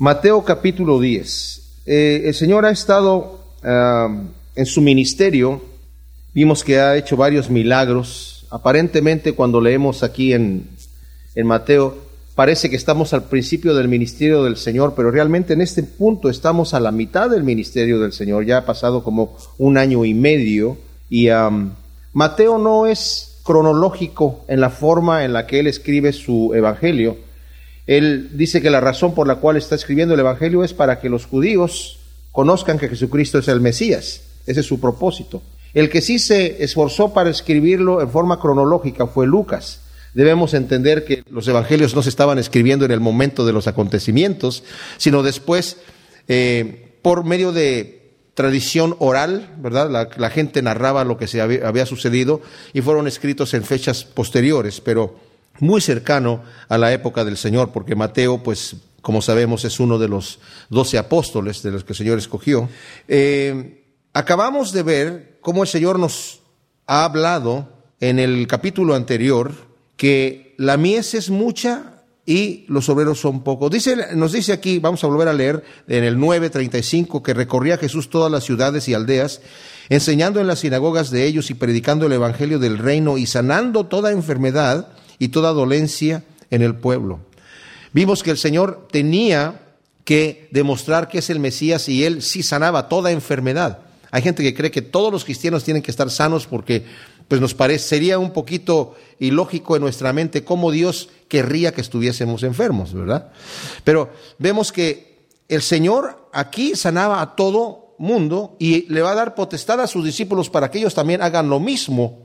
[0.00, 1.82] Mateo capítulo 10.
[1.86, 5.62] Eh, el Señor ha estado en su ministerio,
[6.34, 8.46] vimos que ha hecho varios milagros.
[8.50, 10.68] Aparentemente cuando leemos aquí en,
[11.34, 11.96] en Mateo,
[12.34, 16.74] parece que estamos al principio del ministerio del Señor, pero realmente en este punto estamos
[16.74, 18.44] a la mitad del ministerio del Señor.
[18.44, 20.76] Ya ha pasado como un año y medio
[21.08, 21.28] y
[22.12, 27.16] Mateo no es cronológico en la forma en la que él escribe su evangelio
[27.86, 31.08] él dice que la razón por la cual está escribiendo el Evangelio es para que
[31.08, 31.98] los judíos
[32.32, 34.22] conozcan que Jesucristo es el Mesías.
[34.46, 35.42] Ese es su propósito.
[35.74, 39.80] El que sí se esforzó para escribirlo en forma cronológica fue Lucas.
[40.14, 44.62] Debemos entender que los evangelios no se estaban escribiendo en el momento de los acontecimientos,
[44.96, 45.78] sino después,
[46.28, 50.10] eh, por medio de tradición oral, ¿verdad?
[50.16, 52.42] La, gente narraba lo que se había sucedido
[52.72, 55.16] y fueron escritos en fechas posteriores, pero
[55.60, 60.08] muy cercano a la época del Señor, porque Mateo, pues, como sabemos, es uno de
[60.08, 60.40] los
[60.70, 62.68] doce apóstoles de los que el Señor escogió.
[63.06, 66.40] Eh, acabamos de ver cómo el Señor nos
[66.86, 67.68] ha hablado
[68.00, 69.52] en el capítulo anterior
[69.96, 71.94] que la mies es mucha
[72.26, 73.70] y los obreros son pocos.
[73.70, 78.08] Dice, nos dice aquí, vamos a volver a leer en el 9:35, que recorría Jesús
[78.08, 79.40] todas las ciudades y aldeas,
[79.88, 84.12] enseñando en las sinagogas de ellos y predicando el evangelio del reino y sanando toda
[84.12, 87.20] enfermedad y toda dolencia en el pueblo.
[87.92, 89.60] Vimos que el Señor tenía
[90.04, 93.80] que demostrar que es el Mesías y él sí sanaba toda enfermedad.
[94.10, 96.84] Hay gente que cree que todos los cristianos tienen que estar sanos porque
[97.26, 102.42] pues nos parece sería un poquito ilógico en nuestra mente cómo Dios querría que estuviésemos
[102.42, 103.32] enfermos, ¿verdad?
[103.82, 109.34] Pero vemos que el Señor aquí sanaba a todo mundo y le va a dar
[109.34, 112.23] potestad a sus discípulos para que ellos también hagan lo mismo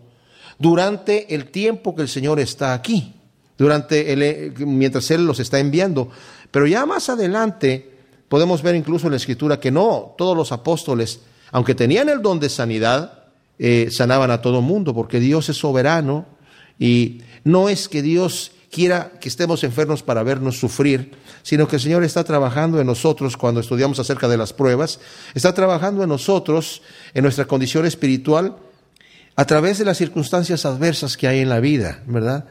[0.59, 3.15] durante el tiempo que el Señor está aquí,
[3.57, 6.09] durante el, mientras Él los está enviando.
[6.51, 7.91] Pero ya más adelante
[8.27, 11.21] podemos ver incluso en la Escritura que no todos los apóstoles,
[11.51, 13.23] aunque tenían el don de sanidad,
[13.57, 16.25] eh, sanaban a todo mundo, porque Dios es soberano
[16.77, 21.11] y no es que Dios quiera que estemos enfermos para vernos sufrir,
[21.41, 24.99] sino que el Señor está trabajando en nosotros cuando estudiamos acerca de las pruebas,
[25.33, 26.81] está trabajando en nosotros,
[27.13, 28.57] en nuestra condición espiritual,
[29.39, 32.43] a través de las circunstancias adversas que hay en la vida, ¿verdad?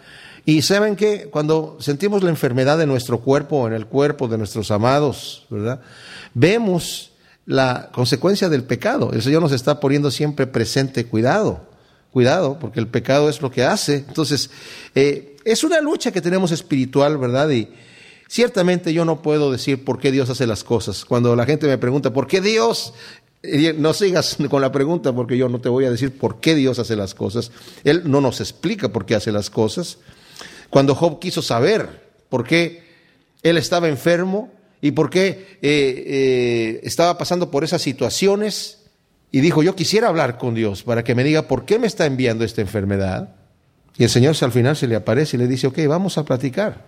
[0.47, 4.71] Y saben que cuando sentimos la enfermedad de nuestro cuerpo, en el cuerpo de nuestros
[4.71, 5.83] amados, ¿verdad?
[6.33, 7.13] Vemos
[7.45, 9.13] la consecuencia del pecado.
[9.13, 11.69] El Señor nos está poniendo siempre presente, cuidado,
[12.11, 14.07] cuidado, porque el pecado es lo que hace.
[14.09, 14.49] Entonces,
[14.95, 17.51] eh, es una lucha que tenemos espiritual, ¿verdad?
[17.51, 17.69] Y
[18.29, 21.05] ciertamente yo no puedo decir por qué Dios hace las cosas.
[21.05, 22.95] Cuando la gente me pregunta, ¿por qué Dios
[23.43, 26.79] no sigas con la pregunta porque yo no te voy a decir por qué Dios
[26.79, 27.51] hace las cosas.
[27.85, 29.99] Él no nos explica por qué hace las cosas.
[30.71, 32.83] Cuando Job quiso saber por qué
[33.43, 38.79] él estaba enfermo y por qué eh, eh, estaba pasando por esas situaciones
[39.31, 42.07] y dijo, yo quisiera hablar con Dios para que me diga por qué me está
[42.07, 43.35] enviando esta enfermedad.
[43.97, 46.87] Y el Señor al final se le aparece y le dice, ok, vamos a platicar.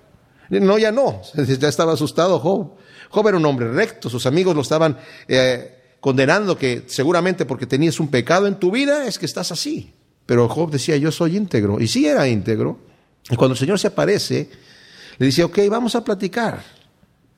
[0.48, 2.72] No, ya no, ya estaba asustado Job.
[3.10, 4.98] Job era un hombre recto, sus amigos lo estaban...
[5.26, 9.92] Eh, condenando que seguramente porque tenías un pecado en tu vida es que estás así.
[10.26, 11.80] Pero Job decía, yo soy íntegro.
[11.80, 12.78] Y sí era íntegro.
[13.30, 14.48] Y cuando el Señor se aparece,
[15.18, 16.62] le dice, ok, vamos a platicar.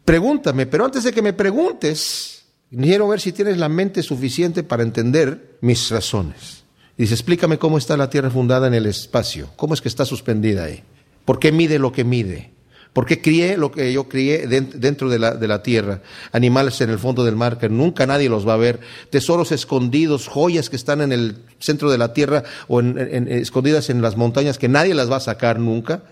[0.05, 4.83] Pregúntame, pero antes de que me preguntes, quiero ver si tienes la mente suficiente para
[4.83, 6.65] entender mis razones.
[6.97, 9.51] Y dice, explícame cómo está la tierra fundada en el espacio.
[9.57, 10.83] ¿Cómo es que está suspendida ahí?
[11.25, 12.53] ¿Por qué mide lo que mide?
[12.93, 16.99] Porque crié lo que yo crié dentro de la, de la, tierra, animales en el
[16.99, 21.01] fondo del mar que nunca nadie los va a ver, tesoros escondidos, joyas que están
[21.01, 25.17] en el centro de la tierra o escondidas en las montañas que nadie las va
[25.17, 26.03] a sacar nunca,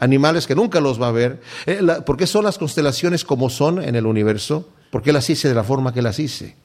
[0.00, 1.40] animales que nunca los va a ver.
[1.66, 4.68] Eh, ¿Por qué son las constelaciones como son en el universo?
[4.90, 6.56] ¿Por qué las hice de la forma que las hice?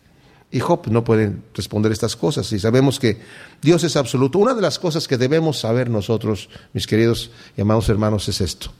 [0.51, 2.51] Y Job no puede responder estas cosas.
[2.53, 3.19] Y sabemos que
[3.62, 4.40] Dios es absoluto.
[4.40, 8.72] Una de las cosas que debemos saber nosotros, mis queridos y amados hermanos, es esto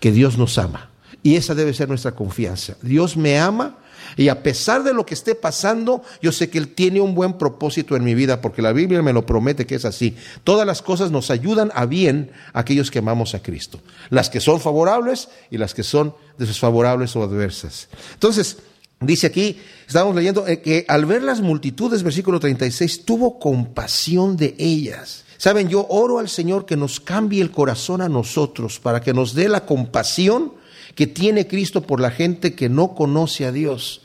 [0.00, 0.90] que Dios nos ama.
[1.22, 2.76] Y esa debe ser nuestra confianza.
[2.82, 3.78] Dios me ama
[4.16, 7.34] y a pesar de lo que esté pasando, yo sé que Él tiene un buen
[7.34, 10.16] propósito en mi vida, porque la Biblia me lo promete que es así.
[10.44, 13.80] Todas las cosas nos ayudan a bien aquellos que amamos a Cristo.
[14.10, 17.88] Las que son favorables y las que son desfavorables o adversas.
[18.14, 18.58] Entonces,
[19.00, 24.54] dice aquí, estamos leyendo eh, que al ver las multitudes, versículo 36, tuvo compasión de
[24.58, 29.12] ellas Saben, yo oro al Señor que nos cambie el corazón a nosotros para que
[29.12, 30.52] nos dé la compasión
[30.94, 34.02] que tiene Cristo por la gente que no conoce a Dios,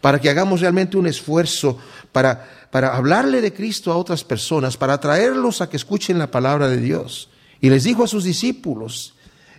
[0.00, 1.78] para que hagamos realmente un esfuerzo
[2.10, 6.68] para, para hablarle de Cristo a otras personas, para atraerlos a que escuchen la palabra
[6.68, 7.28] de Dios.
[7.60, 9.14] Y les dijo a sus discípulos,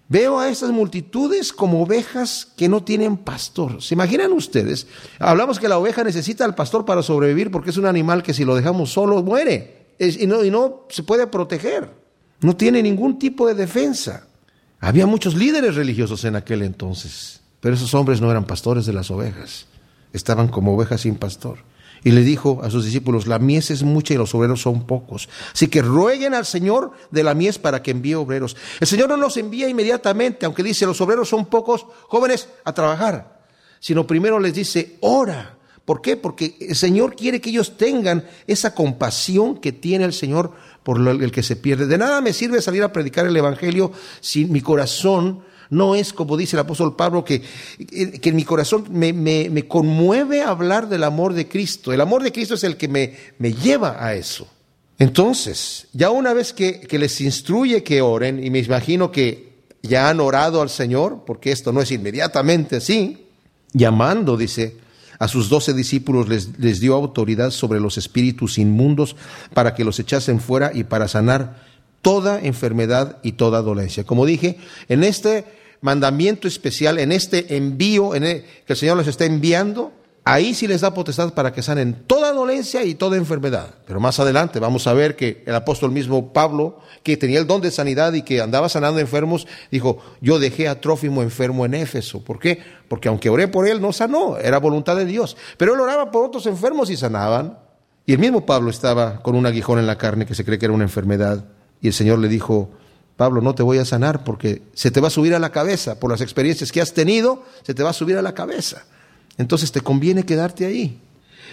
[0.10, 3.82] Veo a estas multitudes como ovejas que no tienen pastor.
[3.82, 4.86] ¿Se imaginan ustedes?
[5.18, 8.44] Hablamos que la oveja necesita al pastor para sobrevivir porque es un animal que si
[8.44, 11.90] lo dejamos solo muere y, no, y no se puede proteger.
[12.42, 14.28] No tiene ningún tipo de defensa.
[14.80, 19.10] Había muchos líderes religiosos en aquel entonces, pero esos hombres no eran pastores de las
[19.12, 19.68] ovejas.
[20.12, 21.60] Estaban como ovejas sin pastor
[22.04, 25.30] y le dijo a sus discípulos, la mies es mucha y los obreros son pocos.
[25.54, 28.58] Así que rueguen al Señor de la mies para que envíe obreros.
[28.80, 33.42] El Señor no los envía inmediatamente, aunque dice, los obreros son pocos, jóvenes, a trabajar.
[33.80, 35.58] Sino primero les dice, ora.
[35.86, 36.16] ¿Por qué?
[36.16, 40.52] Porque el Señor quiere que ellos tengan esa compasión que tiene el Señor
[40.84, 41.88] por el que se pierde.
[41.88, 43.92] De nada me sirve salir a predicar el Evangelio
[44.22, 47.42] si mi corazón no es como dice el apóstol Pablo, que,
[48.22, 51.92] que mi corazón me, conmueve hablar del amor de Cristo.
[51.92, 54.48] El amor de Cristo es el que me, me lleva a eso.
[55.00, 60.10] Entonces, ya una vez que, que les instruye que oren, y me imagino que ya
[60.10, 63.26] han orado al Señor, porque esto no es inmediatamente así,
[63.74, 64.78] llamando, dice,
[65.24, 69.16] a sus doce discípulos les, les, dio autoridad sobre los espíritus inmundos
[69.54, 71.64] para que los echasen fuera y para sanar
[72.02, 74.04] toda enfermedad y toda dolencia.
[74.04, 74.58] Como dije,
[74.90, 75.46] en este
[75.80, 79.94] mandamiento especial, en este envío en que el Señor les está enviando,
[80.26, 83.76] ahí sí les da potestad para que sanen toda dolencia y toda enfermedad.
[83.86, 87.62] Pero más adelante vamos a ver que el apóstol mismo Pablo, que tenía el don
[87.62, 92.24] de sanidad y que andaba sanando enfermos, dijo, yo dejé a Trófimo enfermo en Éfeso.
[92.24, 92.60] ¿Por qué?
[92.88, 95.36] Porque aunque oré por él, no sanó, era voluntad de Dios.
[95.58, 97.58] Pero él oraba por otros enfermos y sanaban.
[98.06, 100.66] Y el mismo Pablo estaba con un aguijón en la carne que se cree que
[100.66, 101.46] era una enfermedad.
[101.82, 102.70] Y el Señor le dijo,
[103.16, 106.00] Pablo, no te voy a sanar porque se te va a subir a la cabeza.
[106.00, 108.84] Por las experiencias que has tenido, se te va a subir a la cabeza.
[109.38, 111.00] Entonces te conviene quedarte ahí.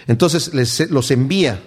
[0.07, 1.61] Entonces les, los envía.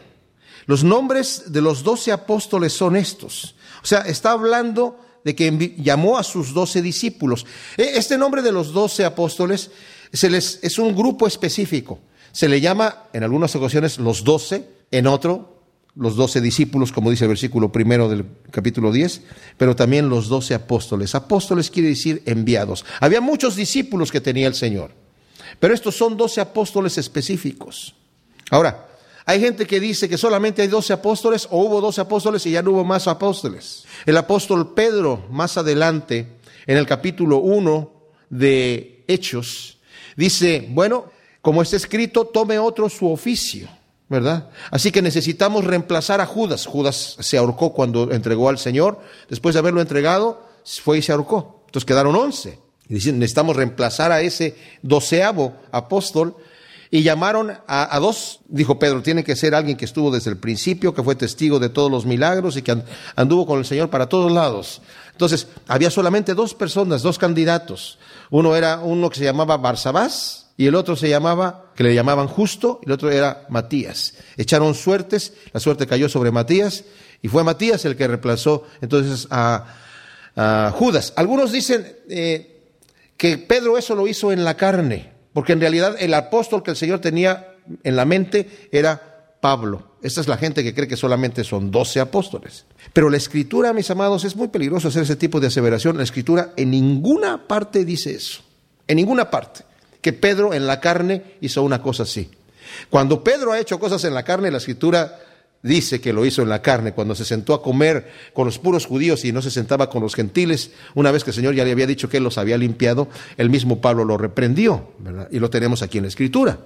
[0.66, 3.56] Los nombres de los doce apóstoles son estos.
[3.82, 7.46] O sea, está hablando de que llamó a sus doce discípulos.
[7.76, 9.70] E, este nombre de los doce apóstoles
[10.12, 12.00] se les, es un grupo específico.
[12.32, 15.54] Se le llama en algunas ocasiones los doce, en otro
[15.96, 19.22] los doce discípulos, como dice el versículo primero del capítulo 10,
[19.56, 21.14] pero también los doce apóstoles.
[21.14, 22.84] Apóstoles quiere decir enviados.
[23.00, 24.92] Había muchos discípulos que tenía el Señor,
[25.58, 27.94] pero estos son 12 apóstoles específicos.
[28.50, 28.88] Ahora,
[29.26, 32.62] hay gente que dice que solamente hay 12 apóstoles o hubo 12 apóstoles y ya
[32.62, 33.84] no hubo más apóstoles.
[34.04, 36.36] El apóstol Pedro, más adelante,
[36.66, 37.92] en el capítulo 1
[38.28, 39.78] de Hechos,
[40.16, 41.10] dice, bueno,
[41.40, 43.68] como está escrito, tome otro su oficio,
[44.08, 44.50] ¿verdad?
[44.70, 46.66] Así que necesitamos reemplazar a Judas.
[46.66, 49.00] Judas se ahorcó cuando entregó al Señor,
[49.30, 50.46] después de haberlo entregado,
[50.82, 51.62] fue y se ahorcó.
[51.66, 52.63] Entonces quedaron 11
[52.94, 56.36] dicen, necesitamos reemplazar a ese doceavo apóstol.
[56.90, 60.94] Y llamaron a, dos, dijo Pedro, tiene que ser alguien que estuvo desde el principio,
[60.94, 62.76] que fue testigo de todos los milagros y que
[63.16, 64.80] anduvo con el Señor para todos lados.
[65.10, 67.98] Entonces, había solamente dos personas, dos candidatos.
[68.30, 72.28] Uno era uno que se llamaba Barsabás, y el otro se llamaba, que le llamaban
[72.28, 74.14] justo, y el otro era Matías.
[74.36, 76.84] Echaron suertes, la suerte cayó sobre Matías,
[77.22, 79.66] y fue Matías el que reemplazó entonces a,
[80.72, 81.12] Judas.
[81.14, 82.53] Algunos dicen eh,
[83.16, 86.76] que Pedro eso lo hizo en la carne, porque en realidad el apóstol que el
[86.76, 89.94] Señor tenía en la mente era Pablo.
[90.02, 92.66] Esta es la gente que cree que solamente son doce apóstoles.
[92.92, 95.96] Pero la escritura, mis amados, es muy peligroso hacer ese tipo de aseveración.
[95.96, 98.42] La escritura en ninguna parte dice eso.
[98.86, 99.64] En ninguna parte
[100.00, 102.30] que Pedro en la carne hizo una cosa así.
[102.90, 105.18] Cuando Pedro ha hecho cosas en la carne, la escritura
[105.64, 108.84] dice que lo hizo en la carne, cuando se sentó a comer con los puros
[108.86, 111.72] judíos y no se sentaba con los gentiles, una vez que el Señor ya le
[111.72, 115.26] había dicho que él los había limpiado, el mismo Pablo lo reprendió, ¿verdad?
[115.32, 116.58] Y lo tenemos aquí en la escritura.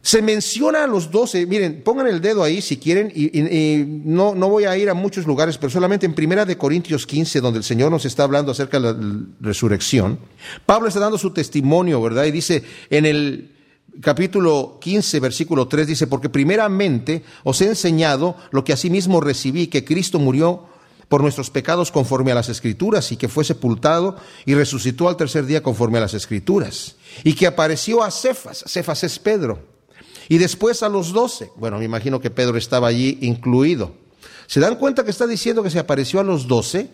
[0.00, 4.48] Se menciona a los doce, miren, pongan el dedo ahí si quieren, y, no, no
[4.48, 7.64] voy a ir a muchos lugares, pero solamente en Primera de Corintios 15, donde el
[7.64, 8.96] Señor nos está hablando acerca de la
[9.40, 10.18] resurrección.
[10.64, 12.24] Pablo está dando su testimonio, ¿verdad?
[12.24, 13.55] Y dice en el
[14.00, 19.84] capítulo 15, versículo 3, dice, porque primeramente os he enseñado lo que asimismo recibí, que
[19.84, 20.64] Cristo murió
[21.08, 25.46] por nuestros pecados conforme a las escrituras y que fue sepultado y resucitó al tercer
[25.46, 29.60] día conforme a las escrituras y que apareció a Cefas, Cefas es Pedro
[30.28, 31.50] y después a los doce.
[31.56, 33.94] Bueno, me imagino que Pedro estaba allí incluido.
[34.46, 36.90] ¿Se dan cuenta que está diciendo que se apareció a los doce?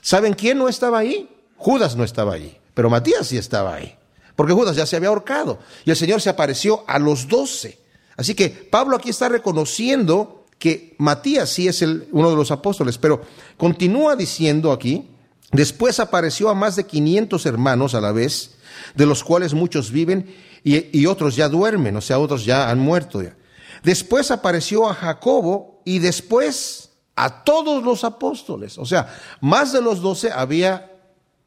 [0.00, 1.28] ¿Saben quién no estaba ahí?
[1.56, 3.96] Judas no estaba ahí, pero Matías sí estaba ahí,
[4.36, 7.78] porque Judas ya se había ahorcado y el Señor se apareció a los doce.
[8.16, 12.98] Así que Pablo aquí está reconociendo que Matías sí es el, uno de los apóstoles,
[12.98, 13.22] pero
[13.56, 15.10] continúa diciendo aquí,
[15.52, 18.56] después apareció a más de 500 hermanos a la vez,
[18.94, 23.22] de los cuales muchos viven y, otros ya duermen, o sea, otros ya han muerto.
[23.22, 23.36] Ya.
[23.84, 28.76] Después apareció a Jacobo y después a todos los apóstoles.
[28.78, 30.95] O sea, más de los doce había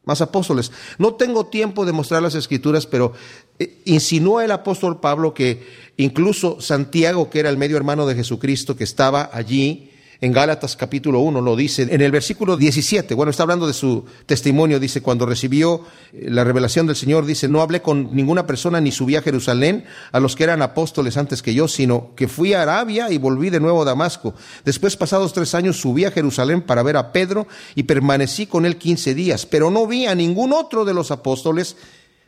[0.06, 0.72] más apóstoles.
[0.98, 3.14] No tengo tiempo de mostrar las escrituras, pero
[3.60, 8.76] eh, insinúa el apóstol Pablo que incluso Santiago, que era el medio hermano de Jesucristo,
[8.76, 13.44] que estaba allí, en Gálatas capítulo 1 lo dice, en el versículo 17, bueno, está
[13.44, 17.82] hablando de su testimonio, dice, cuando recibió eh, la revelación del Señor, dice, no hablé
[17.82, 21.70] con ninguna persona ni subí a Jerusalén a los que eran apóstoles antes que yo,
[21.70, 24.34] sino que fui a Arabia y volví de nuevo a Damasco.
[24.66, 28.78] Después, pasados tres años, subí a Jerusalén para ver a Pedro y permanecí con él
[28.78, 31.78] quince días, pero no vi a ningún otro de los apóstoles,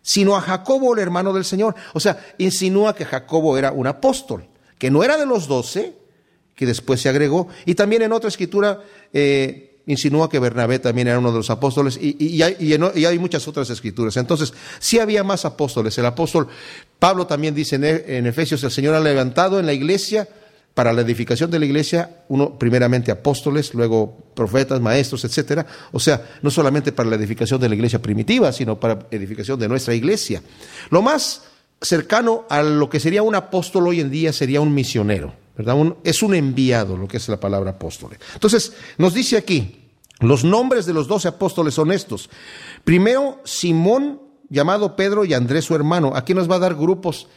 [0.02, 1.76] sino a Jacobo, el hermano del Señor.
[1.94, 6.01] O sea, insinúa que Jacobo era un apóstol, que no era de los doce,
[6.62, 7.48] que después se agregó.
[7.66, 11.98] Y también en otra escritura eh, insinúa que Bernabé también era uno de los apóstoles
[12.00, 14.16] y, hay, muchas otras escrituras.
[14.16, 15.98] Entonces, sí había más apóstoles.
[15.98, 16.48] El apóstol
[17.00, 20.30] Pablo también dice en, Efesios, el Señor ha levantado en la iglesia
[20.76, 25.66] para la edificación de la iglesia, uno primeramente apóstoles, luego profetas, maestros, etcétera.
[25.94, 29.68] O sea, no solamente para la edificación de la iglesia primitiva, sino para edificación de
[29.68, 30.44] nuestra iglesia.
[30.92, 31.42] Lo más
[31.82, 35.41] cercano a lo que sería un apóstol hoy en día sería un misionero
[36.04, 38.18] es un enviado, lo que es la palabra apóstol.
[38.34, 39.82] Entonces, nos dice aquí,
[40.20, 42.30] los nombres de los doce apóstoles son estos.
[42.84, 46.14] Primero, Simón, llamado Pedro, y Andrés, su hermano.
[46.16, 47.28] Aquí nos va a dar grupos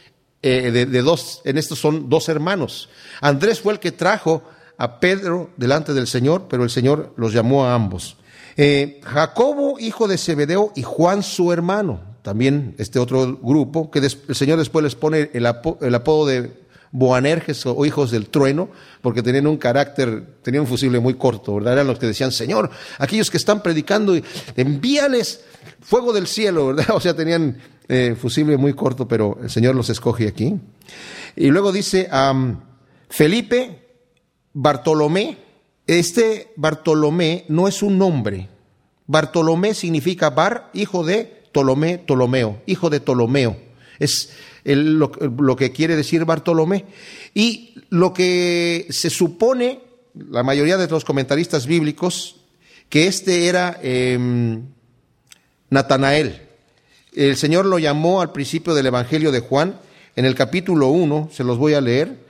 [0.41, 2.89] eh, de, dos, en estos son dos hermanos.
[3.21, 4.43] Andrés fue el que trajo
[4.77, 8.17] a Pedro delante del Señor, pero el Señor los llamó a ambos.
[8.57, 11.99] Eh, Jacobo, hijo de Zebedeo, y Juan, su hermano.
[12.21, 17.85] También este otro grupo, que el Señor después les pone el apodo de Boanerges o
[17.85, 18.69] hijos del trueno,
[19.01, 21.73] porque tenían un carácter, tenían un fusible muy corto, ¿verdad?
[21.73, 24.15] Eran los que decían, Señor, aquellos que están predicando,
[24.55, 25.43] envíales
[25.81, 26.87] fuego del cielo, ¿verdad?
[26.95, 30.55] O sea, tenían eh, fusible muy corto, pero el Señor los escoge aquí.
[31.35, 32.09] Y luego dice,
[33.09, 33.81] Felipe
[34.53, 35.37] Bartolomé,
[35.85, 38.49] este Bartolomé no es un nombre.
[39.07, 43.64] Bartolomé significa Bar, hijo de Ptolomé, Ptolomeo, hijo de Ptolomeo.
[43.99, 44.31] Es
[44.63, 45.11] lo,
[45.55, 46.85] que quiere decir Bartolomé.
[47.33, 49.79] Y lo que se supone,
[50.13, 52.37] la mayoría de los comentaristas bíblicos,
[52.89, 54.63] que este era em,
[55.69, 56.41] Natanael.
[57.13, 59.79] El Señor lo llamó al principio del Evangelio de Juan,
[60.15, 62.25] en el capítulo 1, se los voy a leer,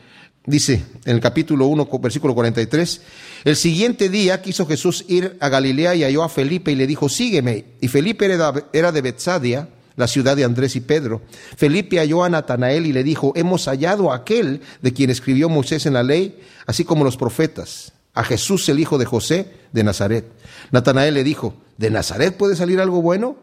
[0.45, 3.01] dice en el capítulo 1, versículo 43,
[3.45, 7.09] el siguiente día quiso Jesús ir a Galilea y halló a Felipe y le dijo,
[7.09, 7.65] sígueme.
[7.81, 8.25] Y Felipe
[8.73, 11.21] era de Betsadia, la ciudad de Andrés y Pedro.
[11.55, 15.85] Felipe halló a Natanael y le dijo, hemos hallado a aquel de quien escribió Moisés
[15.85, 20.25] en la ley, así como los profetas, a Jesús el hijo de José de Nazaret.
[20.71, 23.37] Natanael le dijo, ¿de Nazaret puede salir algo bueno?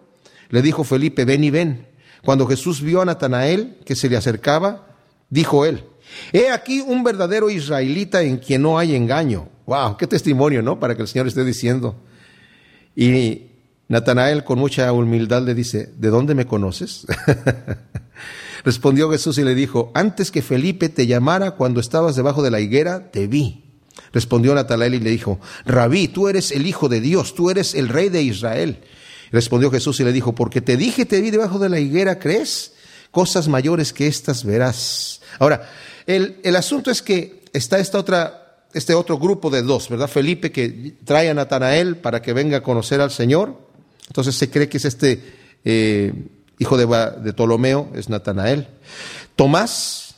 [0.50, 1.86] Le dijo Felipe, ven y ven.
[2.24, 4.86] Cuando Jesús vio a Natanael que se le acercaba,
[5.30, 5.84] dijo él,
[6.32, 9.48] he aquí un verdadero israelita en quien no hay engaño.
[9.66, 10.78] Wow, qué testimonio, ¿no?
[10.78, 11.96] Para que el Señor esté diciendo.
[12.94, 13.51] Y
[13.92, 17.06] Natanael con mucha humildad le dice, ¿de dónde me conoces?
[18.64, 22.60] Respondió Jesús y le dijo, antes que Felipe te llamara cuando estabas debajo de la
[22.60, 23.64] higuera, te vi.
[24.14, 27.90] Respondió Natanael y le dijo, Rabí, tú eres el Hijo de Dios, tú eres el
[27.90, 28.78] Rey de Israel.
[29.30, 32.72] Respondió Jesús y le dijo, porque te dije, te vi debajo de la higuera, ¿crees?
[33.10, 35.20] Cosas mayores que estas verás.
[35.38, 35.70] Ahora,
[36.06, 40.08] el, el asunto es que está esta otra, este otro grupo de dos, ¿verdad?
[40.08, 43.70] Felipe que trae a Natanael para que venga a conocer al Señor
[44.08, 45.22] entonces se cree que es este
[45.64, 46.12] eh,
[46.58, 46.86] hijo de,
[47.22, 48.68] de Ptolomeo, es Natanael.
[49.36, 50.16] Tomás,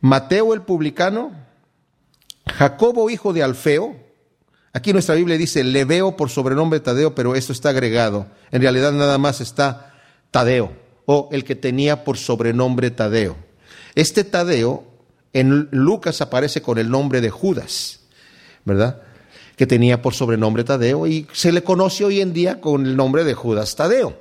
[0.00, 1.32] Mateo el publicano,
[2.46, 3.96] Jacobo hijo de Alfeo.
[4.72, 8.26] Aquí nuestra Biblia dice le veo por sobrenombre Tadeo, pero esto está agregado.
[8.50, 9.94] En realidad nada más está
[10.30, 10.72] Tadeo,
[11.06, 13.36] o el que tenía por sobrenombre Tadeo.
[13.94, 14.84] Este Tadeo
[15.32, 18.00] en Lucas aparece con el nombre de Judas,
[18.64, 19.02] ¿verdad?
[19.56, 23.24] Que tenía por sobrenombre Tadeo y se le conoce hoy en día con el nombre
[23.24, 24.18] de Judas Tadeo.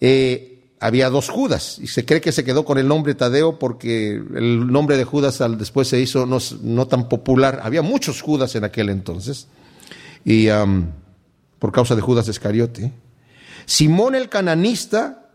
[0.00, 4.12] Eh, había dos Judas y se cree que se quedó con el nombre Tadeo porque
[4.12, 7.60] el nombre de Judas después se hizo no, tan popular.
[7.62, 9.46] Había muchos Judas en aquel entonces
[10.24, 10.48] y
[11.58, 12.92] por causa de Judas Iscariote.
[13.66, 15.30] Simón el cananista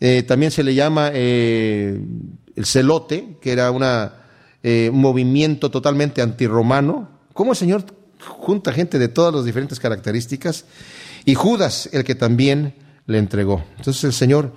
[0.00, 2.00] eh, también se le llama eh,
[2.54, 3.82] el celote, que era un
[4.92, 7.84] movimiento totalmente antirromano cómo el Señor
[8.20, 10.64] junta gente de todas las diferentes características
[11.24, 12.74] y Judas el que también
[13.06, 13.64] le entregó.
[13.76, 14.54] Entonces el Señor,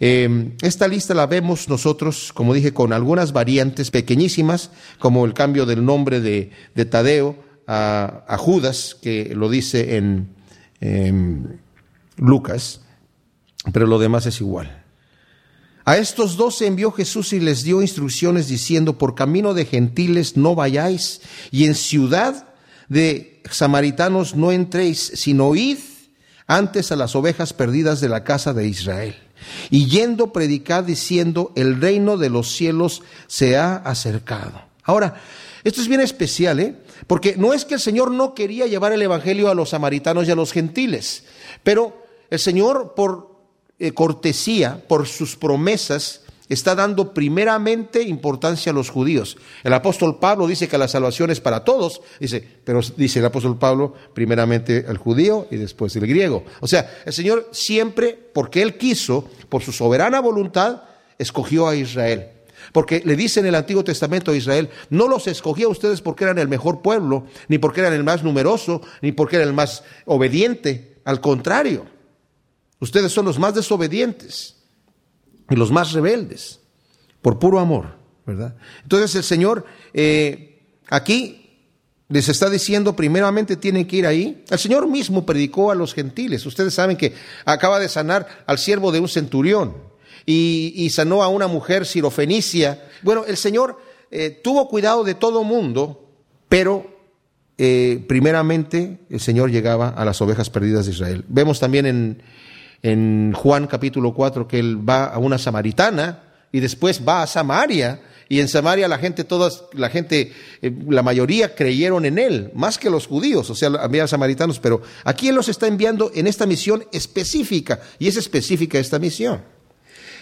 [0.00, 5.66] eh, esta lista la vemos nosotros, como dije, con algunas variantes pequeñísimas, como el cambio
[5.66, 6.50] del nombre de,
[6.84, 10.28] Tadeo a, Judas, que lo dice en
[12.16, 12.82] Lucas,
[13.72, 14.85] pero lo demás es igual.
[15.86, 20.56] A estos dos envió Jesús y les dio instrucciones diciendo, por camino de gentiles no
[20.56, 21.20] vayáis,
[21.52, 22.48] y en ciudad
[22.88, 25.78] de samaritanos no entréis, sino id
[26.48, 29.14] antes a las ovejas perdidas de la casa de Israel.
[29.70, 34.60] Y yendo predicar diciendo, el reino de los cielos se ha acercado.
[34.82, 35.22] Ahora,
[35.62, 36.74] esto es bien especial, ¿eh?
[37.06, 40.32] Porque no es que el Señor no quería llevar el Evangelio a los samaritanos y
[40.32, 41.22] a los gentiles,
[41.62, 43.35] pero el Señor por
[43.78, 49.36] eh, cortesía, por sus promesas, está dando primeramente importancia a los judíos.
[49.64, 53.58] El apóstol Pablo dice que la salvación es para todos, dice, pero dice el apóstol
[53.58, 56.44] Pablo primeramente al judío y después el griego.
[56.60, 60.82] O sea, el Señor siempre, porque Él quiso, por su soberana voluntad,
[61.18, 62.28] escogió a Israel.
[62.72, 66.24] Porque le dice en el Antiguo Testamento a Israel, no los escogía a ustedes porque
[66.24, 69.84] eran el mejor pueblo, ni porque eran el más numeroso, ni porque eran el más
[70.04, 70.96] obediente.
[71.04, 71.86] Al contrario,
[72.80, 74.56] ustedes son los más desobedientes
[75.50, 76.60] y los más rebeldes,
[77.22, 78.56] por puro amor, ¿verdad?
[78.82, 79.64] Entonces el Señor
[79.94, 81.46] eh, aquí
[82.08, 84.44] les está diciendo, primeramente tienen que ir ahí.
[84.48, 86.46] El Señor mismo predicó a los gentiles.
[86.46, 87.14] Ustedes saben que
[87.44, 89.74] acaba de sanar al siervo de un centurión
[90.24, 92.84] y, sanó a una mujer sirofenicia.
[93.02, 93.78] Bueno, el Señor
[94.10, 96.08] eh, tuvo cuidado de todo mundo,
[96.48, 96.86] pero
[97.58, 101.24] eh, primeramente el Señor llegaba a las ovejas perdidas de Israel.
[101.28, 102.22] Vemos también en,
[102.86, 108.00] en Juan capítulo 4 que él va a una samaritana y después va a Samaria
[108.28, 112.78] y en Samaria la gente todas la gente eh, la mayoría creyeron en él más
[112.78, 116.46] que los judíos o sea había samaritanos pero aquí él los está enviando en esta
[116.46, 119.42] misión específica y es específica esta misión.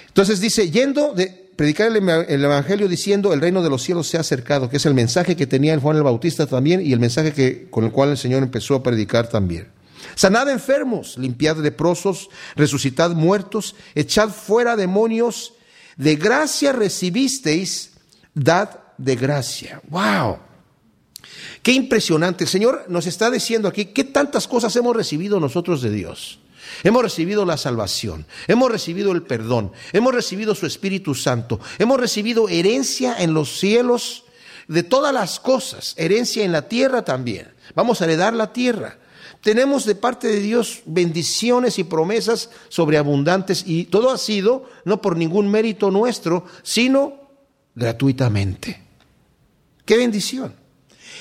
[0.09, 4.17] Entonces dice yendo de predicar el, el, evangelio diciendo el reino de los cielos se
[4.17, 7.33] ha acercado que es el mensaje que tenía Juan el Bautista también y el mensaje
[7.33, 9.67] que con el cual el Señor empezó a predicar también
[10.15, 15.55] Sanad enfermos, limpiad leprosos, resucitad muertos, echad fuera demonios.
[15.97, 17.93] De gracia recibisteis,
[18.35, 19.81] dad de gracia.
[19.89, 20.39] ¡Wow!
[21.63, 22.45] Qué impresionante.
[22.45, 26.41] El Señor nos está diciendo aquí qué tantas cosas hemos recibido nosotros de Dios.
[26.83, 32.49] Hemos recibido la salvación, hemos recibido el perdón, hemos recibido su Espíritu Santo, hemos recibido
[32.49, 34.25] herencia en los cielos
[34.67, 37.53] de todas las cosas, herencia en la tierra también.
[37.75, 38.99] Vamos a heredar la tierra
[39.45, 45.19] tenemos de parte de Dios bendiciones y promesas sobreabundantes y todo ha sido no por
[45.19, 47.21] ningún mérito nuestro, sino
[47.75, 48.81] gratuitamente.
[49.85, 50.55] Qué bendición.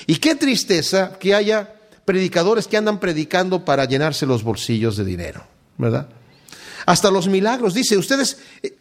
[0.06, 1.74] Y qué tristeza que haya
[2.06, 5.44] predicadores que andan predicando para llenarse los bolsillos de dinero,
[5.76, 6.08] ¿verdad?
[6.86, 7.74] Hasta los milagros.
[7.74, 8.38] Dice, ustedes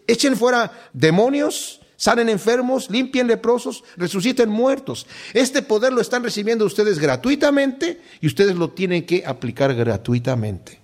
[0.07, 5.07] echen fuera demonios, sanen enfermos, limpien leprosos, resuciten muertos.
[5.33, 10.79] Este poder lo están recibiendo ustedes gratuitamente y ustedes lo tienen que aplicar gratuitamente.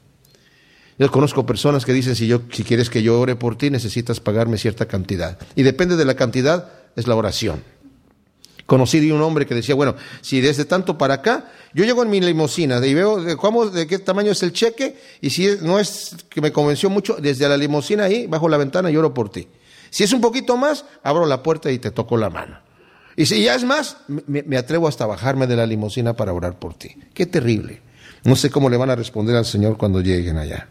[0.98, 4.20] Yo conozco personas que dicen, si, yo, si quieres que yo ore por ti, necesitas
[4.20, 5.40] pagarme cierta cantidad.
[5.56, 7.64] Y depende de la cantidad, es la oración.
[8.66, 12.10] Conocí de un hombre que decía, bueno, si desde tanto para acá, yo llego en
[12.10, 13.36] mi limusina y veo de,
[13.74, 17.48] de qué tamaño es el cheque, y si no es que me convenció mucho, desde
[17.48, 19.48] la limusina ahí, bajo la ventana, lloro por ti.
[19.90, 22.60] Si es un poquito más, abro la puerta y te toco la mano.
[23.16, 26.74] Y si ya es más, me, atrevo hasta bajarme de la limusina para orar por
[26.74, 26.96] ti.
[27.14, 27.82] Qué terrible.
[28.24, 30.70] No sé cómo le van a responder al Señor cuando lleguen allá.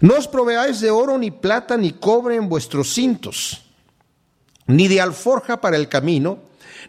[0.00, 3.66] No os proveáis de oro, ni plata, ni cobre en vuestros cintos,
[4.66, 6.38] ni de alforja para el camino,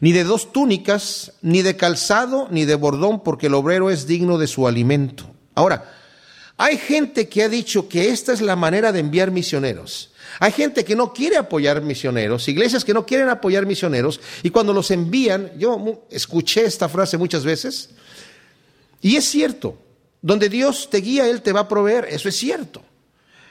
[0.02, 4.38] ni de dos túnicas, ni de calzado, ni de bordón, porque el obrero es digno
[4.38, 5.26] de su alimento.
[5.54, 5.94] Ahora,
[6.58, 10.12] hay gente que ha dicho que esta es la manera de enviar misioneros.
[10.40, 14.74] Hay gente que no quiere apoyar misioneros, iglesias que no quieren apoyar misioneros, y cuando
[14.74, 17.90] los envían, yo escuché esta frase muchas veces,
[19.02, 19.78] y es cierto,
[20.22, 22.84] donde Dios te guía, Él te va a proveer, eso es cierto.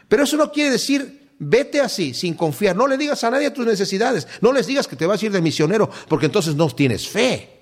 [0.09, 3.67] Pero eso no quiere decir, vete así, sin confiar, no le digas a nadie tus
[3.67, 7.09] necesidades, no les digas que te vas a ir de misionero, porque entonces no tienes
[7.09, 7.54] fe.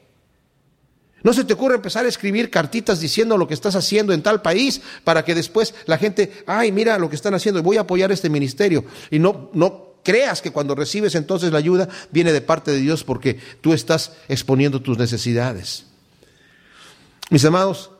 [1.22, 4.42] No se te ocurre empezar a escribir cartitas diciendo lo que estás haciendo en tal
[4.42, 8.10] país para que después la gente, ay, mira lo que están haciendo, voy a apoyar
[8.12, 8.84] este ministerio.
[9.10, 13.04] Y no, no creas que cuando recibes entonces la ayuda viene de parte de Dios
[13.04, 15.86] porque tú estás exponiendo tus necesidades.
[17.30, 17.90] Mis amados,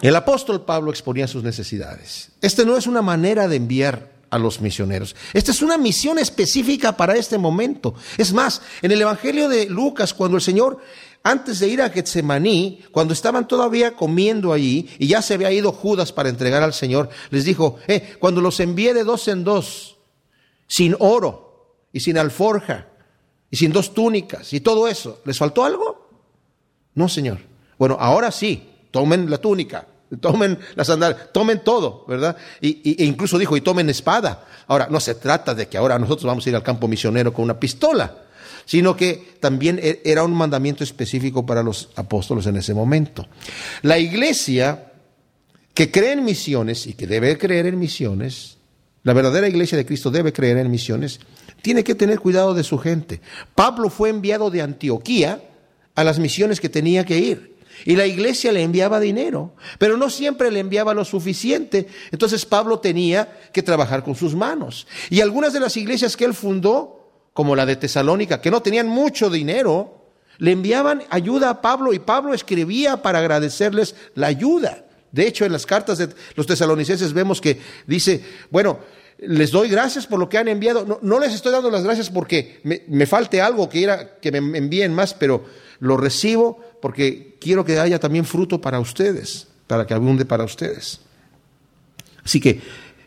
[0.00, 2.30] el apóstol Pablo exponía sus necesidades.
[2.40, 5.14] Esta no es una manera de enviar a los misioneros.
[5.34, 7.94] Esta es una misión específica para este momento.
[8.16, 10.78] Es más, en el Evangelio de Lucas, cuando el Señor
[11.24, 15.72] antes de ir a Getsemaní, cuando estaban todavía comiendo allí y ya se había ido
[15.72, 19.98] Judas para entregar al Señor, les dijo, eh, cuando los envié de dos en dos,
[20.66, 22.88] sin oro y sin alforja
[23.50, 26.10] y sin dos túnicas y todo eso, ¿les faltó algo?
[26.94, 27.38] No, Señor.
[27.78, 29.86] Bueno, ahora sí, tomen la túnica,
[30.20, 32.36] tomen las sandalias, tomen todo, ¿verdad?
[32.60, 34.44] Y, e incluso dijo, y tomen espada.
[34.66, 37.44] Ahora, no se trata de que ahora nosotros vamos a ir al campo misionero con
[37.44, 38.22] una pistola
[38.64, 43.26] sino que también e-, era un mandamiento específico para los apóstoles en ese momento.
[43.82, 44.92] La iglesia
[45.74, 48.58] que cree en misiones y que debe creer en misiones,
[49.02, 51.20] la verdadera iglesia de Cristo debe creer en misiones,
[51.62, 53.20] tiene que tener cuidado de su gente.
[53.54, 55.42] Pablo fue enviado de Antioquía
[55.94, 57.52] a las misiones que tenía que ir.
[57.84, 61.88] Y la iglesia le enviaba dinero, pero no siempre le enviaba lo suficiente.
[62.10, 64.86] Entonces Pablo tenía que trabajar con sus manos.
[65.10, 67.01] Y algunas de las iglesias que él fundó,
[67.32, 70.02] como la de Tesalónica, que no tenían mucho dinero,
[70.38, 74.84] le enviaban ayuda a Pablo y Pablo escribía para agradecerles la ayuda.
[75.10, 78.80] De hecho, en las cartas de los tesalonicenses vemos que dice, bueno,
[79.18, 81.00] les doy gracias por lo que han enviado.
[81.02, 84.94] No, les estoy dando las gracias porque me, falte algo que, era, que me envíen
[84.94, 85.44] más, pero
[85.80, 91.00] lo recibo porque quiero que haya también fruto para ustedes, para que abunde para ustedes.
[92.24, 92.60] Así que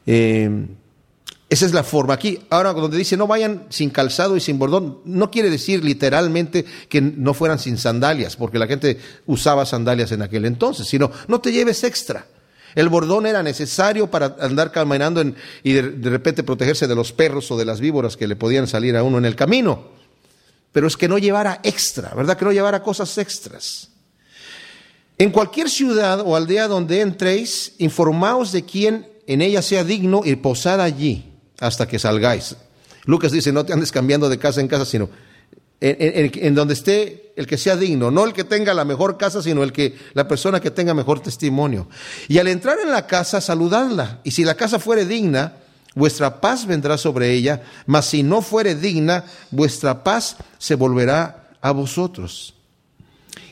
[0.06, 0.68] eh,
[1.48, 2.16] esa es la forma.
[2.16, 6.66] Aquí, ahora donde dice no vayan sin calzado y sin bordón, no quiere decir literalmente
[6.90, 11.40] que no fueran sin sandalias, porque la gente usaba sandalias en aquel entonces, sino no
[11.40, 12.26] te lleves extra.
[12.74, 15.24] El bordón era necesario para andar caminando
[15.64, 18.98] y de, repente protegerse de los perros o de las víboras que le podían salir
[18.98, 19.96] a uno en el camino.
[20.74, 22.38] Pero es que no llevara extra, ¿verdad?
[22.38, 23.92] Que no llevara cosas extras.
[25.18, 30.36] En cualquier ciudad o aldea donde entréis, informaos de quién en ella sea digno y
[30.36, 32.56] posad allí hasta que salgáis.
[33.06, 35.10] Lucas dice, no te andes cambiando de casa en casa, sino
[35.80, 39.62] en, donde esté el que sea digno, no el que tenga la mejor casa, sino
[39.64, 41.88] el que la persona que tenga mejor testimonio.
[42.28, 44.20] Y al entrar en la casa, saludadla.
[44.24, 45.54] Y si la casa fuere digna,
[45.94, 51.72] vuestra paz vendrá sobre ella, mas si no fuere digna, vuestra paz se volverá a
[51.72, 52.55] vosotros.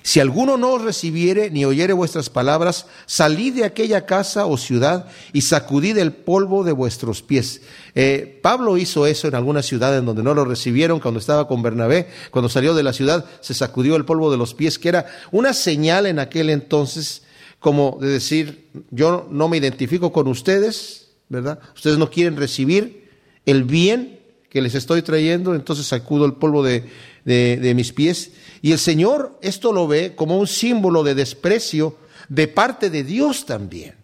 [0.03, 5.07] Si alguno no os recibiere ni oyere vuestras palabras, salid de aquella casa o ciudad
[5.31, 7.61] y sacudid el polvo de vuestros pies.
[7.95, 11.63] Eh, Pablo hizo eso en algunas ciudades en donde no lo recibieron cuando estaba con
[11.63, 12.09] Bernabé.
[12.31, 15.53] Cuando salió de la ciudad se sacudió el polvo de los pies, que era una
[15.53, 17.23] señal en aquel entonces
[17.59, 21.59] como de decir, yo no me identifico con ustedes, ¿verdad?
[21.75, 23.09] Ustedes no quieren recibir
[23.45, 26.61] el bien que les estoy trayendo, entonces sacudo el polvo
[27.25, 28.31] de, de, mis pies.
[28.61, 31.97] Y el Señor esto lo ve como un símbolo de desprecio
[32.29, 33.95] de parte de Dios también.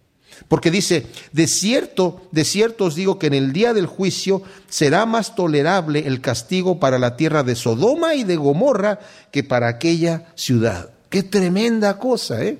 [0.48, 5.06] Porque dice, de cierto, de cierto os digo que en el día del juicio será
[5.06, 8.98] más tolerable el castigo para la tierra de Sodoma y de Gomorra
[9.30, 10.90] que para aquella ciudad.
[11.08, 12.58] Qué tremenda cosa, ¿eh?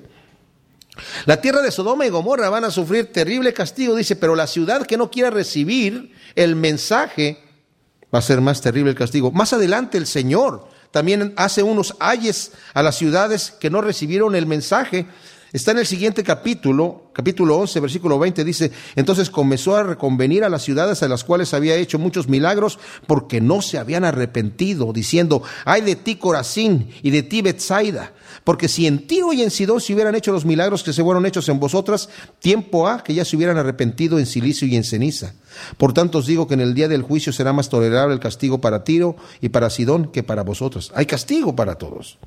[1.25, 4.85] La tierra de Sodoma y Gomorra van a sufrir terrible castigo, dice, pero la ciudad
[4.85, 7.39] que no quiera recibir el mensaje
[8.13, 9.31] va a ser más terrible el castigo.
[9.31, 14.45] Más adelante el Señor también hace unos ayes a las ciudades que no recibieron el
[14.45, 15.07] mensaje.
[15.53, 20.49] Está en el siguiente capítulo, capítulo 11, versículo 20, dice, entonces comenzó a reconvenir a
[20.49, 25.43] las ciudades a las cuales había hecho muchos milagros porque no se habían arrepentido, diciendo,
[25.65, 28.13] ay de ti Corazín y de ti Betsaida,
[28.45, 31.25] porque si en Tiro y en Sidón se hubieran hecho los milagros que se fueron
[31.25, 32.07] hechos en vosotras,
[32.39, 35.33] tiempo ha que ya se hubieran arrepentido en silicio y en ceniza.
[35.77, 38.61] Por tanto os digo que en el día del juicio será más tolerable el castigo
[38.61, 40.91] para Tiro y para Sidón que para vosotros.
[40.95, 42.17] Hay castigo para todos.